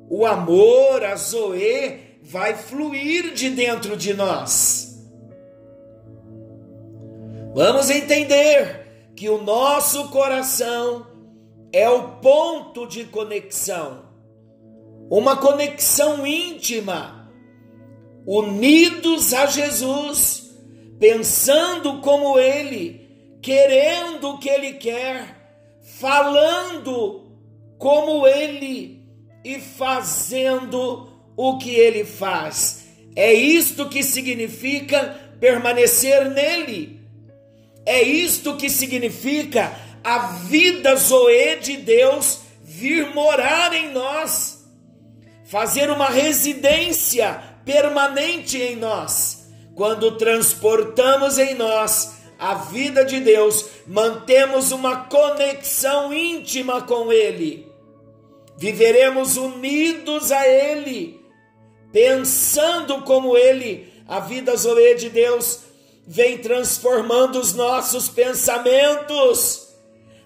o 0.10 0.26
amor, 0.26 1.04
a 1.04 1.16
Zoe, 1.16 2.20
vai 2.24 2.56
fluir 2.56 3.34
de 3.34 3.50
dentro 3.50 3.96
de 3.96 4.14
nós. 4.14 4.88
Vamos 7.54 7.90
entender 7.90 9.12
que 9.16 9.30
o 9.30 9.42
nosso 9.42 10.10
coração 10.10 11.08
é 11.72 11.90
o 11.90 12.20
ponto 12.20 12.88
de 12.88 13.06
conexão, 13.06 14.06
uma 15.10 15.38
conexão 15.38 16.26
íntima, 16.26 17.32
unidos 18.26 19.34
a 19.34 19.46
Jesus, 19.48 20.47
pensando 21.00 22.02
como 22.02 22.40
Ele, 22.40 23.38
querendo 23.42 24.32
o 24.32 24.38
que 24.38 24.50
Ele 24.50 24.74
quer, 24.74 25.36
falando 26.00 27.32
como 27.78 28.28
Ele 28.28 29.04
e 29.44 29.60
fazendo 29.60 31.10
o 31.36 31.58
que 31.58 31.76
Ele 31.76 32.04
faz. 32.04 32.86
É 33.16 33.34
isto 33.34 33.90
que 33.90 34.04
significa 34.04 35.16
permanecer 35.40 36.30
nele. 36.32 37.00
É 37.86 38.02
isto 38.02 38.58
que 38.58 38.70
significa 38.70 39.74
a 40.04 40.20
vida 40.28 40.96
Zoe 40.96 41.58
de 41.62 41.78
Deus 41.78 42.42
vir 42.64 43.14
morar 43.14 43.74
em 43.74 43.92
nós, 43.92 44.66
fazer 45.46 45.90
uma 45.90 46.10
residência 46.10 47.42
permanente 47.66 48.58
em 48.58 48.76
nós. 48.76 49.37
Quando 49.78 50.18
transportamos 50.18 51.38
em 51.38 51.54
nós 51.54 52.16
a 52.40 52.56
vida 52.56 53.06
de 53.06 53.20
Deus, 53.20 53.64
mantemos 53.86 54.72
uma 54.72 55.06
conexão 55.06 56.12
íntima 56.12 56.82
com 56.82 57.14
Ele, 57.14 57.72
viveremos 58.58 59.38
unidos 59.38 60.32
a 60.32 60.48
Ele, 60.48 61.24
pensando 61.92 63.04
como 63.04 63.38
Ele, 63.38 63.94
a 64.08 64.20
vida 64.20 64.56
Zoe 64.56 64.96
de 64.96 65.12
Deus 65.12 65.60
vem 66.08 66.40
transformando 66.40 67.40
os 67.40 67.54
nossos 67.54 68.10
pensamentos. 68.10 69.76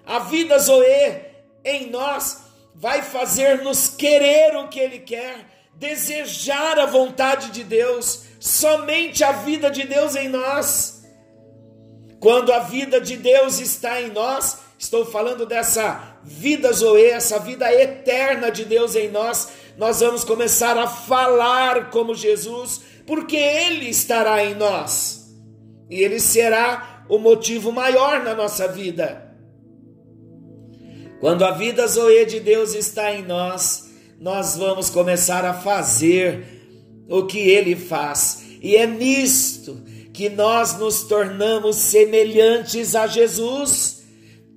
A 0.06 0.18
vida 0.20 0.58
Zoe 0.58 1.26
em 1.62 1.90
nós 1.90 2.44
vai 2.74 3.02
fazer-nos 3.02 3.90
querer 3.90 4.56
o 4.56 4.68
que 4.68 4.80
Ele 4.80 5.00
quer, 5.00 5.46
desejar 5.74 6.78
a 6.78 6.86
vontade 6.86 7.50
de 7.50 7.62
Deus, 7.62 8.31
somente 8.42 9.22
a 9.22 9.30
vida 9.30 9.70
de 9.70 9.84
Deus 9.84 10.16
em 10.16 10.28
nós. 10.28 11.04
Quando 12.18 12.52
a 12.52 12.58
vida 12.58 13.00
de 13.00 13.16
Deus 13.16 13.60
está 13.60 14.02
em 14.02 14.10
nós, 14.10 14.58
estou 14.76 15.06
falando 15.06 15.46
dessa 15.46 16.18
vida 16.24 16.72
Zoe, 16.72 17.04
essa 17.04 17.38
vida 17.38 17.72
eterna 17.72 18.50
de 18.50 18.64
Deus 18.64 18.96
em 18.96 19.08
nós, 19.08 19.48
nós 19.78 20.00
vamos 20.00 20.24
começar 20.24 20.76
a 20.76 20.88
falar 20.88 21.90
como 21.90 22.16
Jesus, 22.16 22.80
porque 23.06 23.36
Ele 23.36 23.88
estará 23.88 24.44
em 24.44 24.56
nós 24.56 25.22
e 25.88 26.02
ele 26.02 26.18
será 26.18 27.04
o 27.08 27.18
motivo 27.18 27.70
maior 27.70 28.24
na 28.24 28.34
nossa 28.34 28.66
vida. 28.66 29.30
Quando 31.20 31.44
a 31.44 31.52
vida 31.52 31.86
Zoe 31.86 32.24
de 32.24 32.40
Deus 32.40 32.74
está 32.74 33.12
em 33.12 33.22
nós, 33.22 33.88
nós 34.18 34.56
vamos 34.56 34.90
começar 34.90 35.44
a 35.44 35.54
fazer 35.54 36.61
o 37.12 37.26
que 37.26 37.38
ele 37.38 37.76
faz, 37.76 38.42
e 38.62 38.74
é 38.74 38.86
nisto 38.86 39.82
que 40.14 40.30
nós 40.30 40.78
nos 40.78 41.02
tornamos 41.04 41.76
semelhantes 41.76 42.94
a 42.94 43.06
Jesus, 43.06 44.02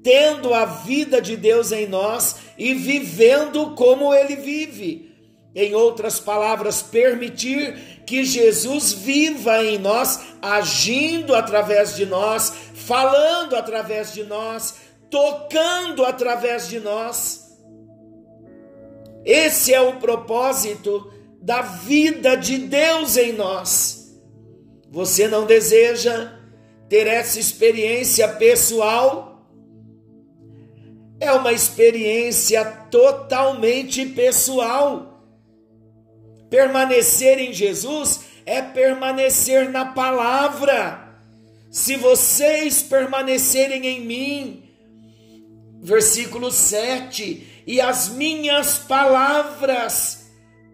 tendo 0.01 0.53
a 0.53 0.65
vida 0.65 1.21
de 1.21 1.35
Deus 1.35 1.71
em 1.71 1.87
nós 1.87 2.37
e 2.57 2.73
vivendo 2.73 3.71
como 3.71 4.13
ele 4.13 4.35
vive. 4.35 5.13
Em 5.53 5.73
outras 5.73 6.19
palavras, 6.19 6.81
permitir 6.81 8.03
que 8.05 8.23
Jesus 8.23 8.93
viva 8.93 9.63
em 9.63 9.77
nós, 9.77 10.19
agindo 10.41 11.33
através 11.33 11.95
de 11.95 12.05
nós, 12.05 12.53
falando 12.73 13.55
através 13.55 14.13
de 14.13 14.23
nós, 14.23 14.75
tocando 15.09 16.05
através 16.05 16.67
de 16.67 16.79
nós. 16.79 17.45
Esse 19.23 19.73
é 19.73 19.81
o 19.81 19.95
propósito 19.95 21.11
da 21.45 21.61
vida 21.61 22.35
de 22.35 22.57
Deus 22.57 23.15
em 23.15 23.31
nós. 23.31 24.19
Você 24.91 25.27
não 25.27 25.45
deseja 25.45 26.33
ter 26.89 27.07
essa 27.07 27.39
experiência 27.39 28.27
pessoal? 28.27 29.47
É 31.19 31.31
uma 31.31 31.53
experiência 31.53 32.65
totalmente 32.89 34.05
pessoal 34.07 35.15
Permanecer 36.49 37.39
em 37.39 37.51
Jesus 37.51 38.21
é 38.45 38.61
permanecer 38.61 39.69
na 39.69 39.85
palavra. 39.85 41.19
Se 41.71 41.97
vocês 41.97 42.81
permanecerem 42.83 43.85
em 43.85 44.01
mim, 44.01 44.63
versículo 45.81 46.51
7, 46.51 47.63
e 47.67 47.81
as 47.81 48.09
minhas 48.09 48.77
palavras 48.77 50.24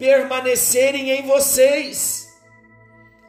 permanecerem 0.01 1.11
em 1.11 1.27
vocês. 1.27 2.27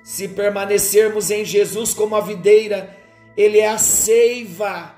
Se 0.02 0.26
permanecermos 0.26 1.30
em 1.30 1.44
Jesus 1.44 1.92
como 1.92 2.16
a 2.16 2.22
videira 2.22 2.96
ele 3.36 3.58
é 3.58 3.68
a 3.68 3.76
seiva. 3.76 4.94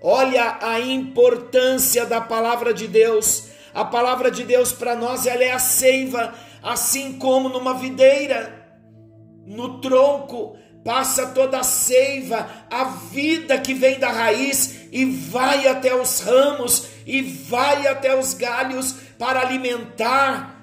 Olha 0.00 0.58
a 0.62 0.78
importância 0.78 2.06
da 2.06 2.20
palavra 2.20 2.72
de 2.72 2.86
Deus. 2.86 3.48
A 3.74 3.84
palavra 3.84 4.30
de 4.30 4.44
Deus 4.44 4.70
para 4.70 4.94
nós 4.94 5.26
ela 5.26 5.42
é 5.42 5.50
a 5.50 5.58
seiva, 5.58 6.32
assim 6.62 7.18
como 7.18 7.48
numa 7.48 7.74
videira, 7.74 8.64
no 9.44 9.80
tronco 9.80 10.56
passa 10.84 11.28
toda 11.28 11.58
a 11.58 11.64
seiva, 11.64 12.48
a 12.70 12.84
vida 12.84 13.58
que 13.58 13.74
vem 13.74 13.98
da 13.98 14.10
raiz 14.10 14.86
e 14.92 15.04
vai 15.04 15.66
até 15.66 15.92
os 15.92 16.20
ramos 16.20 16.86
e 17.04 17.20
vai 17.22 17.86
até 17.88 18.16
os 18.16 18.34
galhos 18.34 18.94
para 19.18 19.40
alimentar 19.40 20.53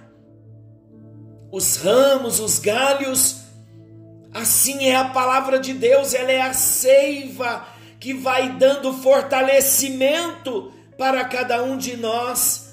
os 1.51 1.77
ramos, 1.77 2.39
os 2.39 2.57
galhos. 2.59 3.41
Assim 4.33 4.85
é 4.85 4.95
a 4.95 5.09
palavra 5.09 5.59
de 5.59 5.73
Deus, 5.73 6.13
ela 6.13 6.31
é 6.31 6.41
a 6.41 6.53
seiva 6.53 7.67
que 7.99 8.13
vai 8.13 8.57
dando 8.57 8.93
fortalecimento 8.93 10.71
para 10.97 11.25
cada 11.25 11.61
um 11.63 11.77
de 11.77 11.97
nós. 11.97 12.71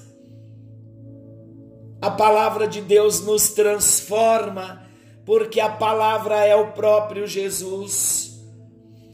A 2.01 2.09
palavra 2.09 2.65
de 2.65 2.79
Deus 2.81 3.19
nos 3.21 3.49
transforma, 3.49 4.87
porque 5.25 5.59
a 5.59 5.69
palavra 5.69 6.45
é 6.45 6.55
o 6.55 6.71
próprio 6.71 7.27
Jesus. 7.27 8.39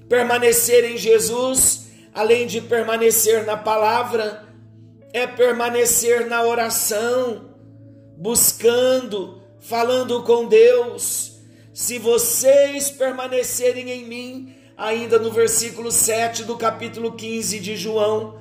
Permanecer 0.08 0.86
em 0.86 0.98
Jesus, 0.98 1.88
além 2.14 2.46
de 2.46 2.62
permanecer 2.62 3.44
na 3.44 3.58
palavra, 3.58 4.48
é 5.12 5.26
permanecer 5.26 6.28
na 6.28 6.44
oração, 6.44 7.56
buscando, 8.18 9.42
falando 9.68 10.22
com 10.24 10.46
Deus. 10.46 11.34
Se 11.74 11.98
vocês 11.98 12.90
permanecerem 12.90 13.90
em 13.90 14.06
mim, 14.06 14.56
ainda 14.78 15.20
no 15.20 15.32
versículo 15.32 15.92
7 15.92 16.44
do 16.44 16.56
capítulo 16.56 17.14
15 17.14 17.60
de 17.60 17.76
João: 17.76 18.40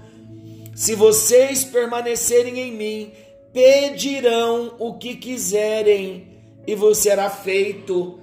Se 0.74 0.94
vocês 0.94 1.64
permanecerem 1.64 2.60
em 2.60 2.72
mim, 2.72 3.12
pedirão 3.52 4.74
o 4.78 4.94
que 4.98 5.16
quiserem 5.16 6.28
e 6.66 6.74
vos 6.74 6.98
será 6.98 7.28
feito. 7.30 8.20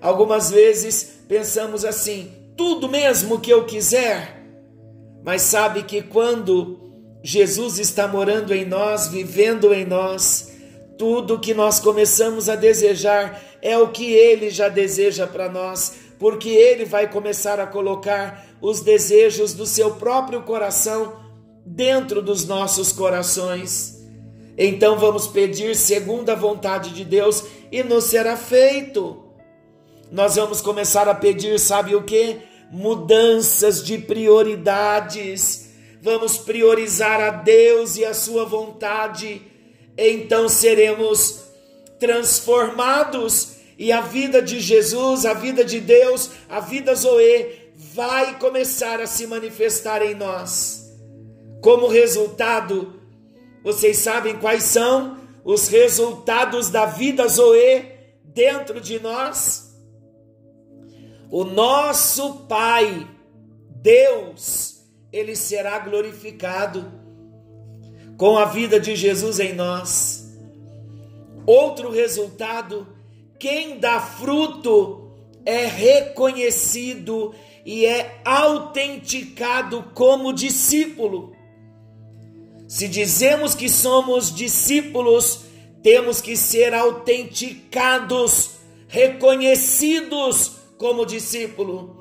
Algumas 0.00 0.50
vezes 0.50 1.20
pensamos 1.28 1.84
assim: 1.84 2.30
tudo 2.56 2.88
mesmo 2.88 3.40
que 3.40 3.52
eu 3.52 3.66
quiser, 3.66 4.42
mas 5.22 5.42
sabe 5.42 5.82
que 5.82 6.00
quando 6.00 6.78
Jesus 7.22 7.78
está 7.78 8.06
morando 8.06 8.54
em 8.54 8.64
nós, 8.64 9.08
vivendo 9.08 9.74
em 9.74 9.84
nós, 9.84 10.57
tudo 10.98 11.38
que 11.38 11.54
nós 11.54 11.78
começamos 11.78 12.48
a 12.48 12.56
desejar 12.56 13.40
é 13.62 13.78
o 13.78 13.88
que 13.88 14.12
ele 14.12 14.50
já 14.50 14.68
deseja 14.68 15.26
para 15.26 15.48
nós 15.48 16.08
porque 16.18 16.48
ele 16.48 16.84
vai 16.84 17.08
começar 17.08 17.60
a 17.60 17.66
colocar 17.66 18.46
os 18.60 18.80
desejos 18.80 19.54
do 19.54 19.64
seu 19.64 19.92
próprio 19.92 20.42
coração 20.42 21.16
dentro 21.64 22.20
dos 22.20 22.44
nossos 22.44 22.90
corações. 22.92 23.96
Então 24.56 24.98
vamos 24.98 25.28
pedir 25.28 25.76
segundo 25.76 26.30
a 26.30 26.34
vontade 26.34 26.90
de 26.90 27.04
Deus 27.04 27.44
e 27.70 27.82
nos 27.84 28.04
será 28.04 28.36
feito. 28.36 29.24
Nós 30.10 30.34
vamos 30.34 30.60
começar 30.60 31.08
a 31.08 31.14
pedir, 31.14 31.60
sabe 31.60 31.94
o 31.94 32.02
que? 32.02 32.38
Mudanças 32.72 33.84
de 33.84 33.98
prioridades. 33.98 35.68
Vamos 36.02 36.38
priorizar 36.38 37.20
a 37.20 37.30
Deus 37.30 37.96
e 37.96 38.04
a 38.04 38.14
sua 38.14 38.44
vontade. 38.44 39.42
Então 39.98 40.48
seremos 40.48 41.40
transformados 41.98 43.56
e 43.76 43.90
a 43.90 44.00
vida 44.00 44.40
de 44.40 44.60
Jesus, 44.60 45.26
a 45.26 45.34
vida 45.34 45.64
de 45.64 45.80
Deus, 45.80 46.30
a 46.48 46.60
vida 46.60 46.94
Zoe 46.94 47.72
vai 47.74 48.38
começar 48.38 49.00
a 49.00 49.08
se 49.08 49.26
manifestar 49.26 50.00
em 50.02 50.14
nós. 50.14 50.96
Como 51.60 51.88
resultado, 51.88 53.00
vocês 53.64 53.98
sabem 53.98 54.38
quais 54.38 54.62
são 54.62 55.18
os 55.44 55.66
resultados 55.66 56.70
da 56.70 56.86
vida 56.86 57.26
Zoe 57.26 57.84
dentro 58.24 58.80
de 58.80 59.00
nós? 59.00 59.76
O 61.28 61.42
nosso 61.42 62.46
Pai, 62.46 63.04
Deus, 63.82 64.80
ele 65.12 65.34
será 65.34 65.80
glorificado 65.80 66.97
com 68.18 68.36
a 68.36 68.44
vida 68.44 68.78
de 68.78 68.94
Jesus 68.94 69.40
em 69.40 69.54
nós. 69.54 70.36
Outro 71.46 71.90
resultado 71.90 72.86
quem 73.38 73.78
dá 73.78 74.00
fruto 74.00 75.12
é 75.46 75.64
reconhecido 75.66 77.32
e 77.64 77.86
é 77.86 78.20
autenticado 78.24 79.84
como 79.94 80.32
discípulo. 80.32 81.32
Se 82.66 82.88
dizemos 82.88 83.54
que 83.54 83.68
somos 83.68 84.34
discípulos, 84.34 85.44
temos 85.82 86.20
que 86.20 86.36
ser 86.36 86.74
autenticados, 86.74 88.56
reconhecidos 88.88 90.56
como 90.76 91.06
discípulo. 91.06 91.96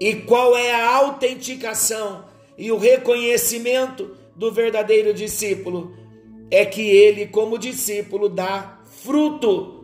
E 0.00 0.16
qual 0.16 0.56
é 0.56 0.72
a 0.72 0.96
autenticação 0.96 2.24
e 2.58 2.72
o 2.72 2.76
reconhecimento 2.76 4.21
do 4.34 4.52
verdadeiro 4.52 5.12
discípulo? 5.14 5.96
É 6.50 6.64
que 6.64 6.82
ele, 6.82 7.26
como 7.26 7.58
discípulo, 7.58 8.28
dá 8.28 8.80
fruto 8.84 9.82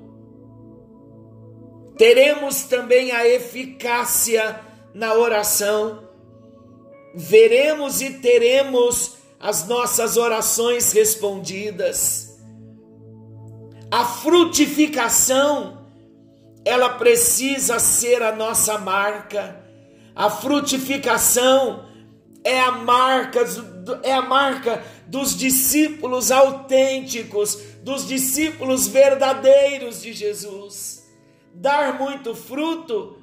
teremos 1.98 2.62
também 2.62 3.10
a 3.10 3.26
eficácia 3.26 4.60
na 4.94 5.14
oração, 5.14 6.04
veremos 7.12 8.00
e 8.00 8.14
teremos 8.20 9.16
as 9.40 9.66
nossas 9.66 10.16
orações 10.16 10.92
respondidas. 10.92 12.38
A 13.90 14.04
frutificação, 14.04 15.86
ela 16.64 16.90
precisa 16.90 17.80
ser 17.80 18.22
a 18.22 18.34
nossa 18.34 18.78
marca. 18.78 19.60
A 20.14 20.30
frutificação 20.30 21.84
é 22.44 22.60
a 22.60 22.70
marca 22.70 23.44
é 24.02 24.12
a 24.12 24.22
marca 24.22 24.84
dos 25.06 25.36
discípulos 25.36 26.30
autênticos, 26.30 27.58
dos 27.82 28.06
discípulos 28.06 28.86
verdadeiros 28.88 30.02
de 30.02 30.12
Jesus 30.12 30.98
dar 31.58 31.98
muito 31.98 32.34
fruto 32.34 33.18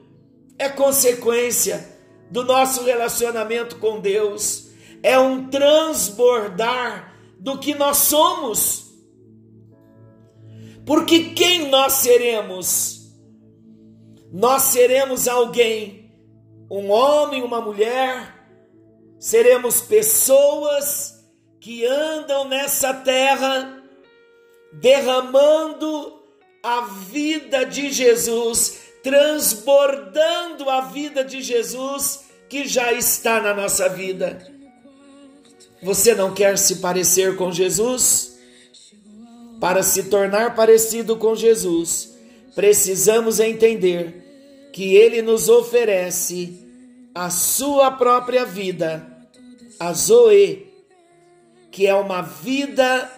é 0.60 0.67
consequência 0.67 1.93
do 2.30 2.43
nosso 2.43 2.84
relacionamento 2.84 3.78
com 3.78 3.99
Deus, 3.99 4.69
é 5.01 5.17
um 5.17 5.47
transbordar 5.47 7.13
do 7.39 7.58
que 7.58 7.73
nós 7.75 7.97
somos. 7.97 8.93
Porque 10.86 11.32
quem 11.32 11.69
nós 11.69 11.93
seremos? 11.93 13.13
Nós 14.32 14.63
seremos 14.63 15.28
alguém, 15.28 16.13
um 16.69 16.89
homem, 16.89 17.41
uma 17.41 17.62
mulher, 17.62 18.35
seremos 19.19 19.82
pessoas 19.82 21.15
que 21.60 21.86
andam 21.86 22.47
nessa 22.47 22.93
terra 22.93 23.82
derramando 24.73 26.21
a 26.62 26.82
vida 26.82 27.63
de 27.65 27.91
Jesus, 27.91 28.80
transbordando 29.04 30.69
a 30.69 30.82
vida 30.82 31.23
de 31.23 31.41
Jesus 31.41 32.25
que 32.49 32.67
já 32.67 32.91
está 32.93 33.41
na 33.41 33.54
nossa 33.54 33.88
vida. 33.89 34.51
Você 35.82 36.15
não 36.15 36.34
quer 36.34 36.58
se 36.58 36.78
parecer 36.78 37.36
com 37.36 37.51
Jesus? 37.51 38.39
Para 39.60 39.84
se 39.84 40.04
tornar 40.04 40.56
parecido 40.56 41.15
com 41.15 41.36
Jesus, 41.36 42.15
precisamos 42.54 43.39
entender 43.39 44.69
que 44.73 44.95
ele 44.95 45.21
nos 45.21 45.47
oferece 45.47 46.64
a 47.15 47.30
sua 47.30 47.91
própria 47.91 48.43
vida, 48.43 49.10
a 49.80 49.93
Zoe, 49.93 50.67
que 51.71 51.88
é 51.88 51.95
uma 51.95 52.21
vida 52.21 53.10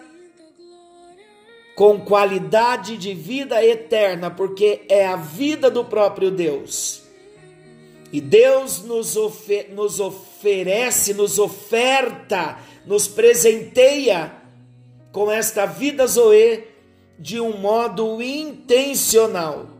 com 1.74 2.00
qualidade 2.00 2.96
de 2.96 3.12
vida 3.12 3.64
eterna, 3.64 4.30
porque 4.30 4.82
é 4.88 5.04
a 5.04 5.16
vida 5.16 5.68
do 5.68 5.84
próprio 5.84 6.30
Deus. 6.30 7.02
E 8.12 8.20
Deus 8.20 8.82
nos, 8.84 9.16
nos 9.70 10.00
oferece, 10.00 11.12
nos 11.12 11.38
oferta, 11.38 12.58
nos 12.86 13.08
presenteia 13.08 14.32
com 15.12 15.30
esta 15.30 15.66
vida 15.66 16.06
Zoe 16.06 16.64
de 17.18 17.40
um 17.40 17.58
modo 17.58 18.22
intencional, 18.22 19.77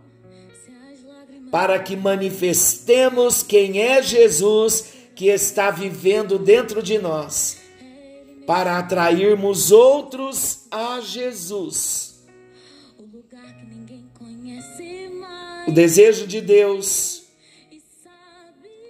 para 1.50 1.78
que 1.78 1.96
manifestemos 1.96 3.42
quem 3.42 3.80
é 3.80 4.02
Jesus 4.02 4.92
que 5.14 5.28
está 5.28 5.70
vivendo 5.70 6.38
dentro 6.38 6.82
de 6.82 6.98
nós 6.98 7.58
para 8.46 8.78
atrairmos 8.78 9.70
outros 9.70 10.66
a 10.70 11.00
Jesus. 11.00 12.22
O 15.66 15.72
desejo 15.72 16.26
de 16.26 16.40
Deus 16.40 17.18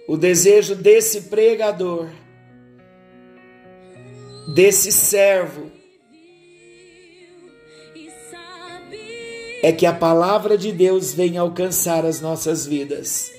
O 0.09 0.17
desejo 0.17 0.73
desse 0.73 1.29
pregador, 1.29 2.09
desse 4.55 4.91
servo, 4.91 5.71
é 9.61 9.71
que 9.71 9.85
a 9.85 9.93
palavra 9.93 10.57
de 10.57 10.71
Deus 10.71 11.13
venha 11.13 11.41
alcançar 11.41 12.05
as 12.05 12.21
nossas 12.21 12.65
vidas 12.65 13.31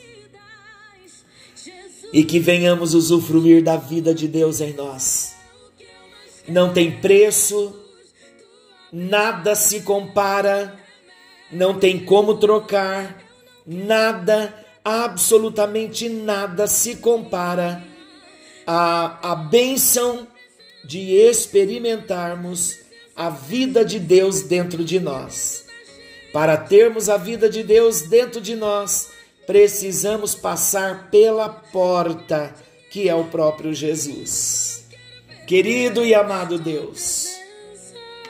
e 2.13 2.25
que 2.25 2.39
venhamos 2.39 2.95
usufruir 2.95 3.63
da 3.63 3.77
vida 3.77 4.15
de 4.15 4.27
Deus 4.29 4.61
em 4.61 4.75
nós. 4.75 5.35
Não 6.47 6.73
tem 6.73 7.01
preço, 7.01 7.75
nada 8.93 9.55
se 9.55 9.83
compara, 9.83 10.79
não 11.51 11.79
tem 11.79 12.05
como 12.05 12.37
trocar, 12.37 13.23
nada, 13.67 14.53
absolutamente 14.85 16.09
nada 16.09 16.67
se 16.67 16.97
compara 16.97 17.83
à, 18.67 19.33
à 19.33 19.35
bênção 19.35 20.27
de 20.85 21.13
experimentarmos 21.13 22.79
a 23.15 23.31
vida 23.31 23.85
de 23.85 23.99
Deus 23.99 24.43
dentro 24.43 24.85
de 24.85 24.99
nós. 24.99 25.70
Para 26.33 26.57
termos 26.57 27.09
a 27.09 27.17
vida 27.17 27.49
de 27.49 27.63
Deus 27.63 28.03
dentro 28.03 28.41
de 28.41 28.55
nós, 28.55 29.09
precisamos 29.47 30.35
passar 30.35 31.11
pela 31.11 31.49
porta 31.49 32.55
que 32.91 33.09
é 33.09 33.15
o 33.15 33.25
próprio 33.25 33.73
Jesus. 33.73 34.85
Querido 35.47 36.05
e 36.05 36.15
amado 36.15 36.59
Deus, 36.59 37.29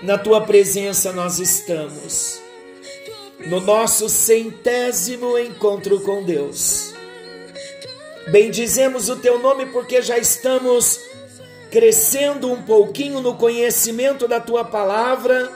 na 0.03 0.17
tua 0.17 0.41
presença 0.41 1.13
nós 1.13 1.39
estamos, 1.39 2.41
no 3.47 3.61
nosso 3.61 4.09
centésimo 4.09 5.39
encontro 5.39 6.01
com 6.01 6.25
Deus. 6.25 6.95
Bendizemos 8.31 9.09
o 9.09 9.17
teu 9.17 9.39
nome 9.39 9.67
porque 9.67 10.01
já 10.01 10.17
estamos 10.17 11.01
crescendo 11.71 12.51
um 12.51 12.63
pouquinho 12.63 13.21
no 13.21 13.37
conhecimento 13.37 14.27
da 14.27 14.41
tua 14.41 14.65
palavra, 14.65 15.51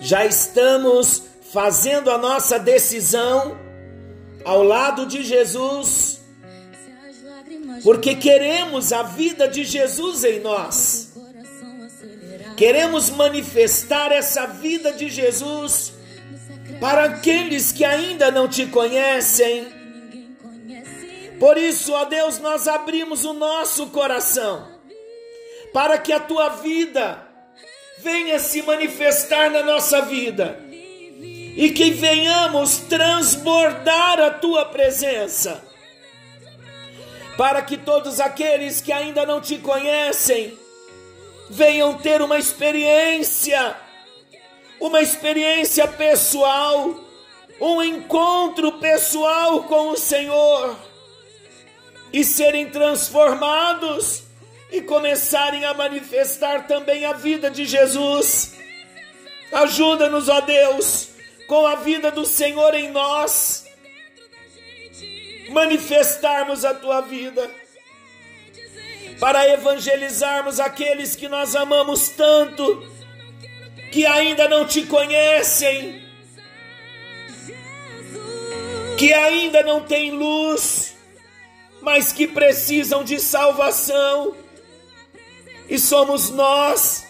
já 0.00 0.24
estamos 0.24 1.22
fazendo 1.52 2.10
a 2.10 2.16
nossa 2.16 2.58
decisão 2.58 3.58
ao 4.44 4.62
lado 4.62 5.04
de 5.04 5.22
Jesus, 5.22 6.20
porque 7.84 8.14
queremos 8.14 8.92
a 8.92 9.02
vida 9.02 9.46
de 9.46 9.64
Jesus 9.64 10.24
em 10.24 10.40
nós. 10.40 11.12
Queremos 12.56 13.10
manifestar 13.10 14.12
essa 14.12 14.46
vida 14.46 14.92
de 14.92 15.08
Jesus 15.08 15.92
para 16.78 17.04
aqueles 17.04 17.72
que 17.72 17.84
ainda 17.84 18.30
não 18.30 18.48
te 18.48 18.66
conhecem. 18.66 19.66
Por 21.38 21.56
isso, 21.56 21.92
ó 21.92 22.04
Deus, 22.04 22.38
nós 22.38 22.68
abrimos 22.68 23.24
o 23.24 23.32
nosso 23.32 23.86
coração 23.88 24.68
para 25.72 25.96
que 25.98 26.12
a 26.12 26.20
tua 26.20 26.50
vida 26.50 27.29
venha 28.02 28.38
se 28.38 28.62
manifestar 28.62 29.50
na 29.50 29.62
nossa 29.62 30.02
vida. 30.02 30.58
E 31.56 31.70
que 31.70 31.90
venhamos 31.90 32.78
transbordar 32.78 34.20
a 34.20 34.30
tua 34.30 34.66
presença, 34.66 35.62
para 37.36 37.60
que 37.60 37.76
todos 37.76 38.20
aqueles 38.20 38.80
que 38.80 38.92
ainda 38.92 39.26
não 39.26 39.40
te 39.40 39.58
conhecem 39.58 40.56
venham 41.50 41.94
ter 41.94 42.22
uma 42.22 42.38
experiência, 42.38 43.76
uma 44.78 45.02
experiência 45.02 45.86
pessoal, 45.88 46.94
um 47.60 47.82
encontro 47.82 48.72
pessoal 48.78 49.64
com 49.64 49.90
o 49.90 49.96
Senhor 49.96 50.76
e 52.12 52.24
serem 52.24 52.70
transformados 52.70 54.29
e 54.72 54.80
começarem 54.80 55.64
a 55.64 55.74
manifestar 55.74 56.66
também 56.66 57.04
a 57.04 57.12
vida 57.12 57.50
de 57.50 57.64
Jesus. 57.64 58.54
Ajuda-nos, 59.52 60.28
ó 60.28 60.40
Deus 60.40 61.10
com 61.50 61.66
a 61.66 61.74
vida 61.74 62.12
do 62.12 62.24
Senhor 62.24 62.72
em 62.76 62.92
nós, 62.92 63.64
manifestarmos 65.48 66.64
a 66.64 66.72
tua 66.72 67.00
vida, 67.00 67.50
para 69.18 69.48
evangelizarmos 69.48 70.60
aqueles 70.60 71.16
que 71.16 71.28
nós 71.28 71.56
amamos 71.56 72.10
tanto, 72.10 72.88
que 73.90 74.06
ainda 74.06 74.48
não 74.48 74.64
te 74.64 74.86
conhecem, 74.86 76.00
que 78.96 79.12
ainda 79.12 79.64
não 79.64 79.82
têm 79.82 80.12
luz, 80.12 80.94
mas 81.82 82.12
que 82.12 82.28
precisam 82.28 83.02
de 83.02 83.18
salvação, 83.18 84.36
e 85.70 85.78
somos 85.78 86.30
nós, 86.30 87.06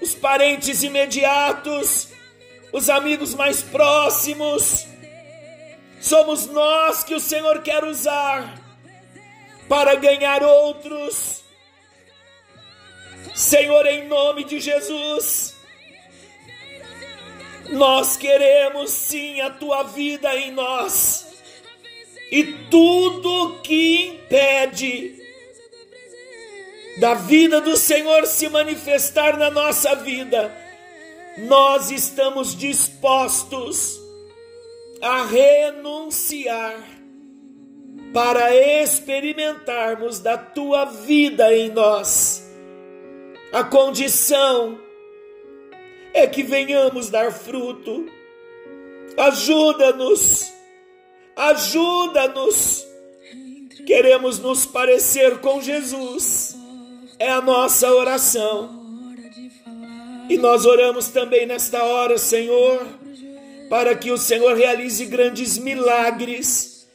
os 0.00 0.14
parentes 0.14 0.82
imediatos, 0.82 2.08
os 2.72 2.88
amigos 2.88 3.34
mais 3.34 3.62
próximos. 3.62 4.86
Somos 6.00 6.46
nós 6.46 7.04
que 7.04 7.14
o 7.14 7.20
Senhor 7.20 7.60
quer 7.60 7.84
usar 7.84 8.58
para 9.68 9.94
ganhar 9.94 10.42
outros. 10.42 11.42
Senhor, 13.34 13.86
em 13.86 14.08
nome 14.08 14.44
de 14.44 14.58
Jesus, 14.58 15.54
nós 17.68 18.16
queremos 18.16 18.90
sim 18.90 19.42
a 19.42 19.50
tua 19.50 19.82
vida 19.82 20.34
em 20.34 20.50
nós. 20.50 21.26
E 22.30 22.44
tudo 22.70 23.60
que 23.62 24.06
impede 24.06 25.21
da 26.98 27.14
vida 27.14 27.60
do 27.60 27.76
Senhor 27.76 28.26
se 28.26 28.48
manifestar 28.48 29.36
na 29.38 29.50
nossa 29.50 29.94
vida, 29.96 30.54
nós 31.38 31.90
estamos 31.90 32.54
dispostos 32.54 34.00
a 35.00 35.24
renunciar 35.24 36.76
para 38.12 38.54
experimentarmos 38.54 40.18
da 40.18 40.36
tua 40.36 40.84
vida 40.84 41.52
em 41.54 41.70
nós. 41.70 42.46
A 43.52 43.64
condição 43.64 44.78
é 46.12 46.26
que 46.26 46.42
venhamos 46.42 47.08
dar 47.08 47.32
fruto. 47.32 48.06
Ajuda-nos, 49.16 50.52
ajuda-nos. 51.34 52.86
Queremos 53.86 54.38
nos 54.38 54.66
parecer 54.66 55.38
com 55.40 55.60
Jesus. 55.60 56.61
É 57.22 57.30
a 57.30 57.40
nossa 57.40 57.88
oração. 57.88 58.68
E 60.28 60.36
nós 60.36 60.66
oramos 60.66 61.06
também 61.06 61.46
nesta 61.46 61.80
hora, 61.84 62.18
Senhor, 62.18 62.84
para 63.70 63.94
que 63.94 64.10
o 64.10 64.18
Senhor 64.18 64.56
realize 64.56 65.06
grandes 65.06 65.56
milagres 65.56 66.88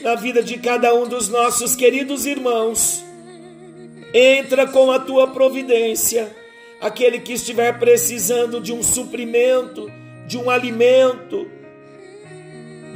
na 0.00 0.16
vida 0.16 0.42
de 0.42 0.58
cada 0.58 0.92
um 0.92 1.06
dos 1.06 1.28
nossos 1.28 1.76
queridos 1.76 2.26
irmãos. 2.26 3.04
Entra 4.12 4.66
com 4.66 4.90
a 4.90 4.98
tua 4.98 5.28
providência, 5.28 6.34
aquele 6.80 7.20
que 7.20 7.34
estiver 7.34 7.78
precisando 7.78 8.60
de 8.60 8.72
um 8.72 8.82
suprimento, 8.82 9.88
de 10.26 10.38
um 10.38 10.50
alimento, 10.50 11.48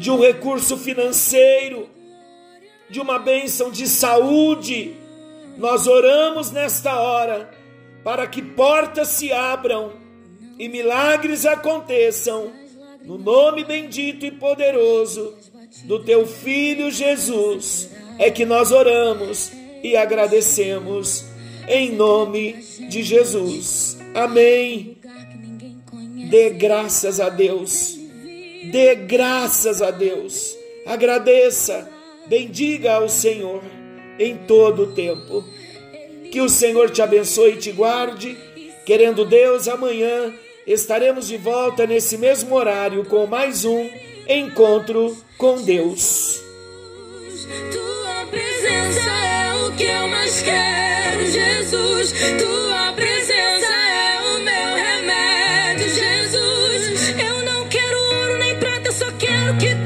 de 0.00 0.10
um 0.10 0.18
recurso 0.18 0.76
financeiro, 0.76 1.88
de 2.90 3.00
uma 3.00 3.20
bênção 3.20 3.70
de 3.70 3.86
saúde. 3.86 5.05
Nós 5.56 5.86
oramos 5.86 6.50
nesta 6.50 7.00
hora 7.00 7.50
para 8.04 8.26
que 8.26 8.42
portas 8.42 9.08
se 9.08 9.32
abram 9.32 9.92
e 10.58 10.68
milagres 10.68 11.44
aconteçam, 11.46 12.52
no 13.02 13.18
nome 13.18 13.64
bendito 13.64 14.26
e 14.26 14.30
poderoso 14.30 15.34
do 15.84 16.02
teu 16.04 16.26
Filho 16.26 16.90
Jesus, 16.90 17.90
é 18.18 18.30
que 18.30 18.44
nós 18.44 18.70
oramos 18.70 19.50
e 19.82 19.96
agradecemos, 19.96 21.24
em 21.68 21.92
nome 21.92 22.54
de 22.88 23.02
Jesus. 23.02 23.98
Amém. 24.14 24.98
Dê 26.30 26.50
graças 26.50 27.20
a 27.20 27.28
Deus, 27.28 27.98
dê 28.72 28.94
graças 28.94 29.80
a 29.80 29.90
Deus, 29.90 30.56
agradeça, 30.86 31.88
bendiga 32.26 32.94
ao 32.94 33.08
Senhor 33.08 33.62
em 34.18 34.36
todo 34.36 34.82
o 34.84 34.92
tempo. 34.92 35.44
Que 36.30 36.40
o 36.40 36.48
Senhor 36.48 36.90
te 36.90 37.02
abençoe 37.02 37.52
e 37.52 37.56
te 37.56 37.72
guarde. 37.72 38.36
Querendo 38.84 39.24
Deus, 39.24 39.68
amanhã 39.68 40.32
estaremos 40.66 41.28
de 41.28 41.36
volta 41.36 41.86
nesse 41.86 42.18
mesmo 42.18 42.54
horário 42.54 43.04
com 43.04 43.26
mais 43.26 43.64
um 43.64 43.88
encontro 44.28 45.16
com 45.38 45.62
Deus. 45.62 46.40
Tua 47.72 48.26
presença 48.30 49.10
é 49.10 49.66
o 49.66 49.72
que 49.76 49.84
eu 49.84 50.08
mais 50.08 50.42
quero, 50.42 51.26
Jesus. 51.26 52.12
Tua 52.38 52.92
presença 52.92 53.72
é 53.72 54.20
o 54.20 54.40
meu 54.40 54.74
remédio, 54.74 55.88
Jesus. 55.88 57.10
Eu 57.10 57.44
não 57.44 57.68
quero 57.68 57.98
ouro 57.98 58.38
nem 58.38 58.58
prata, 58.58 58.88
eu 58.88 58.92
só 58.92 59.10
quero 59.12 59.56
que 59.58 59.85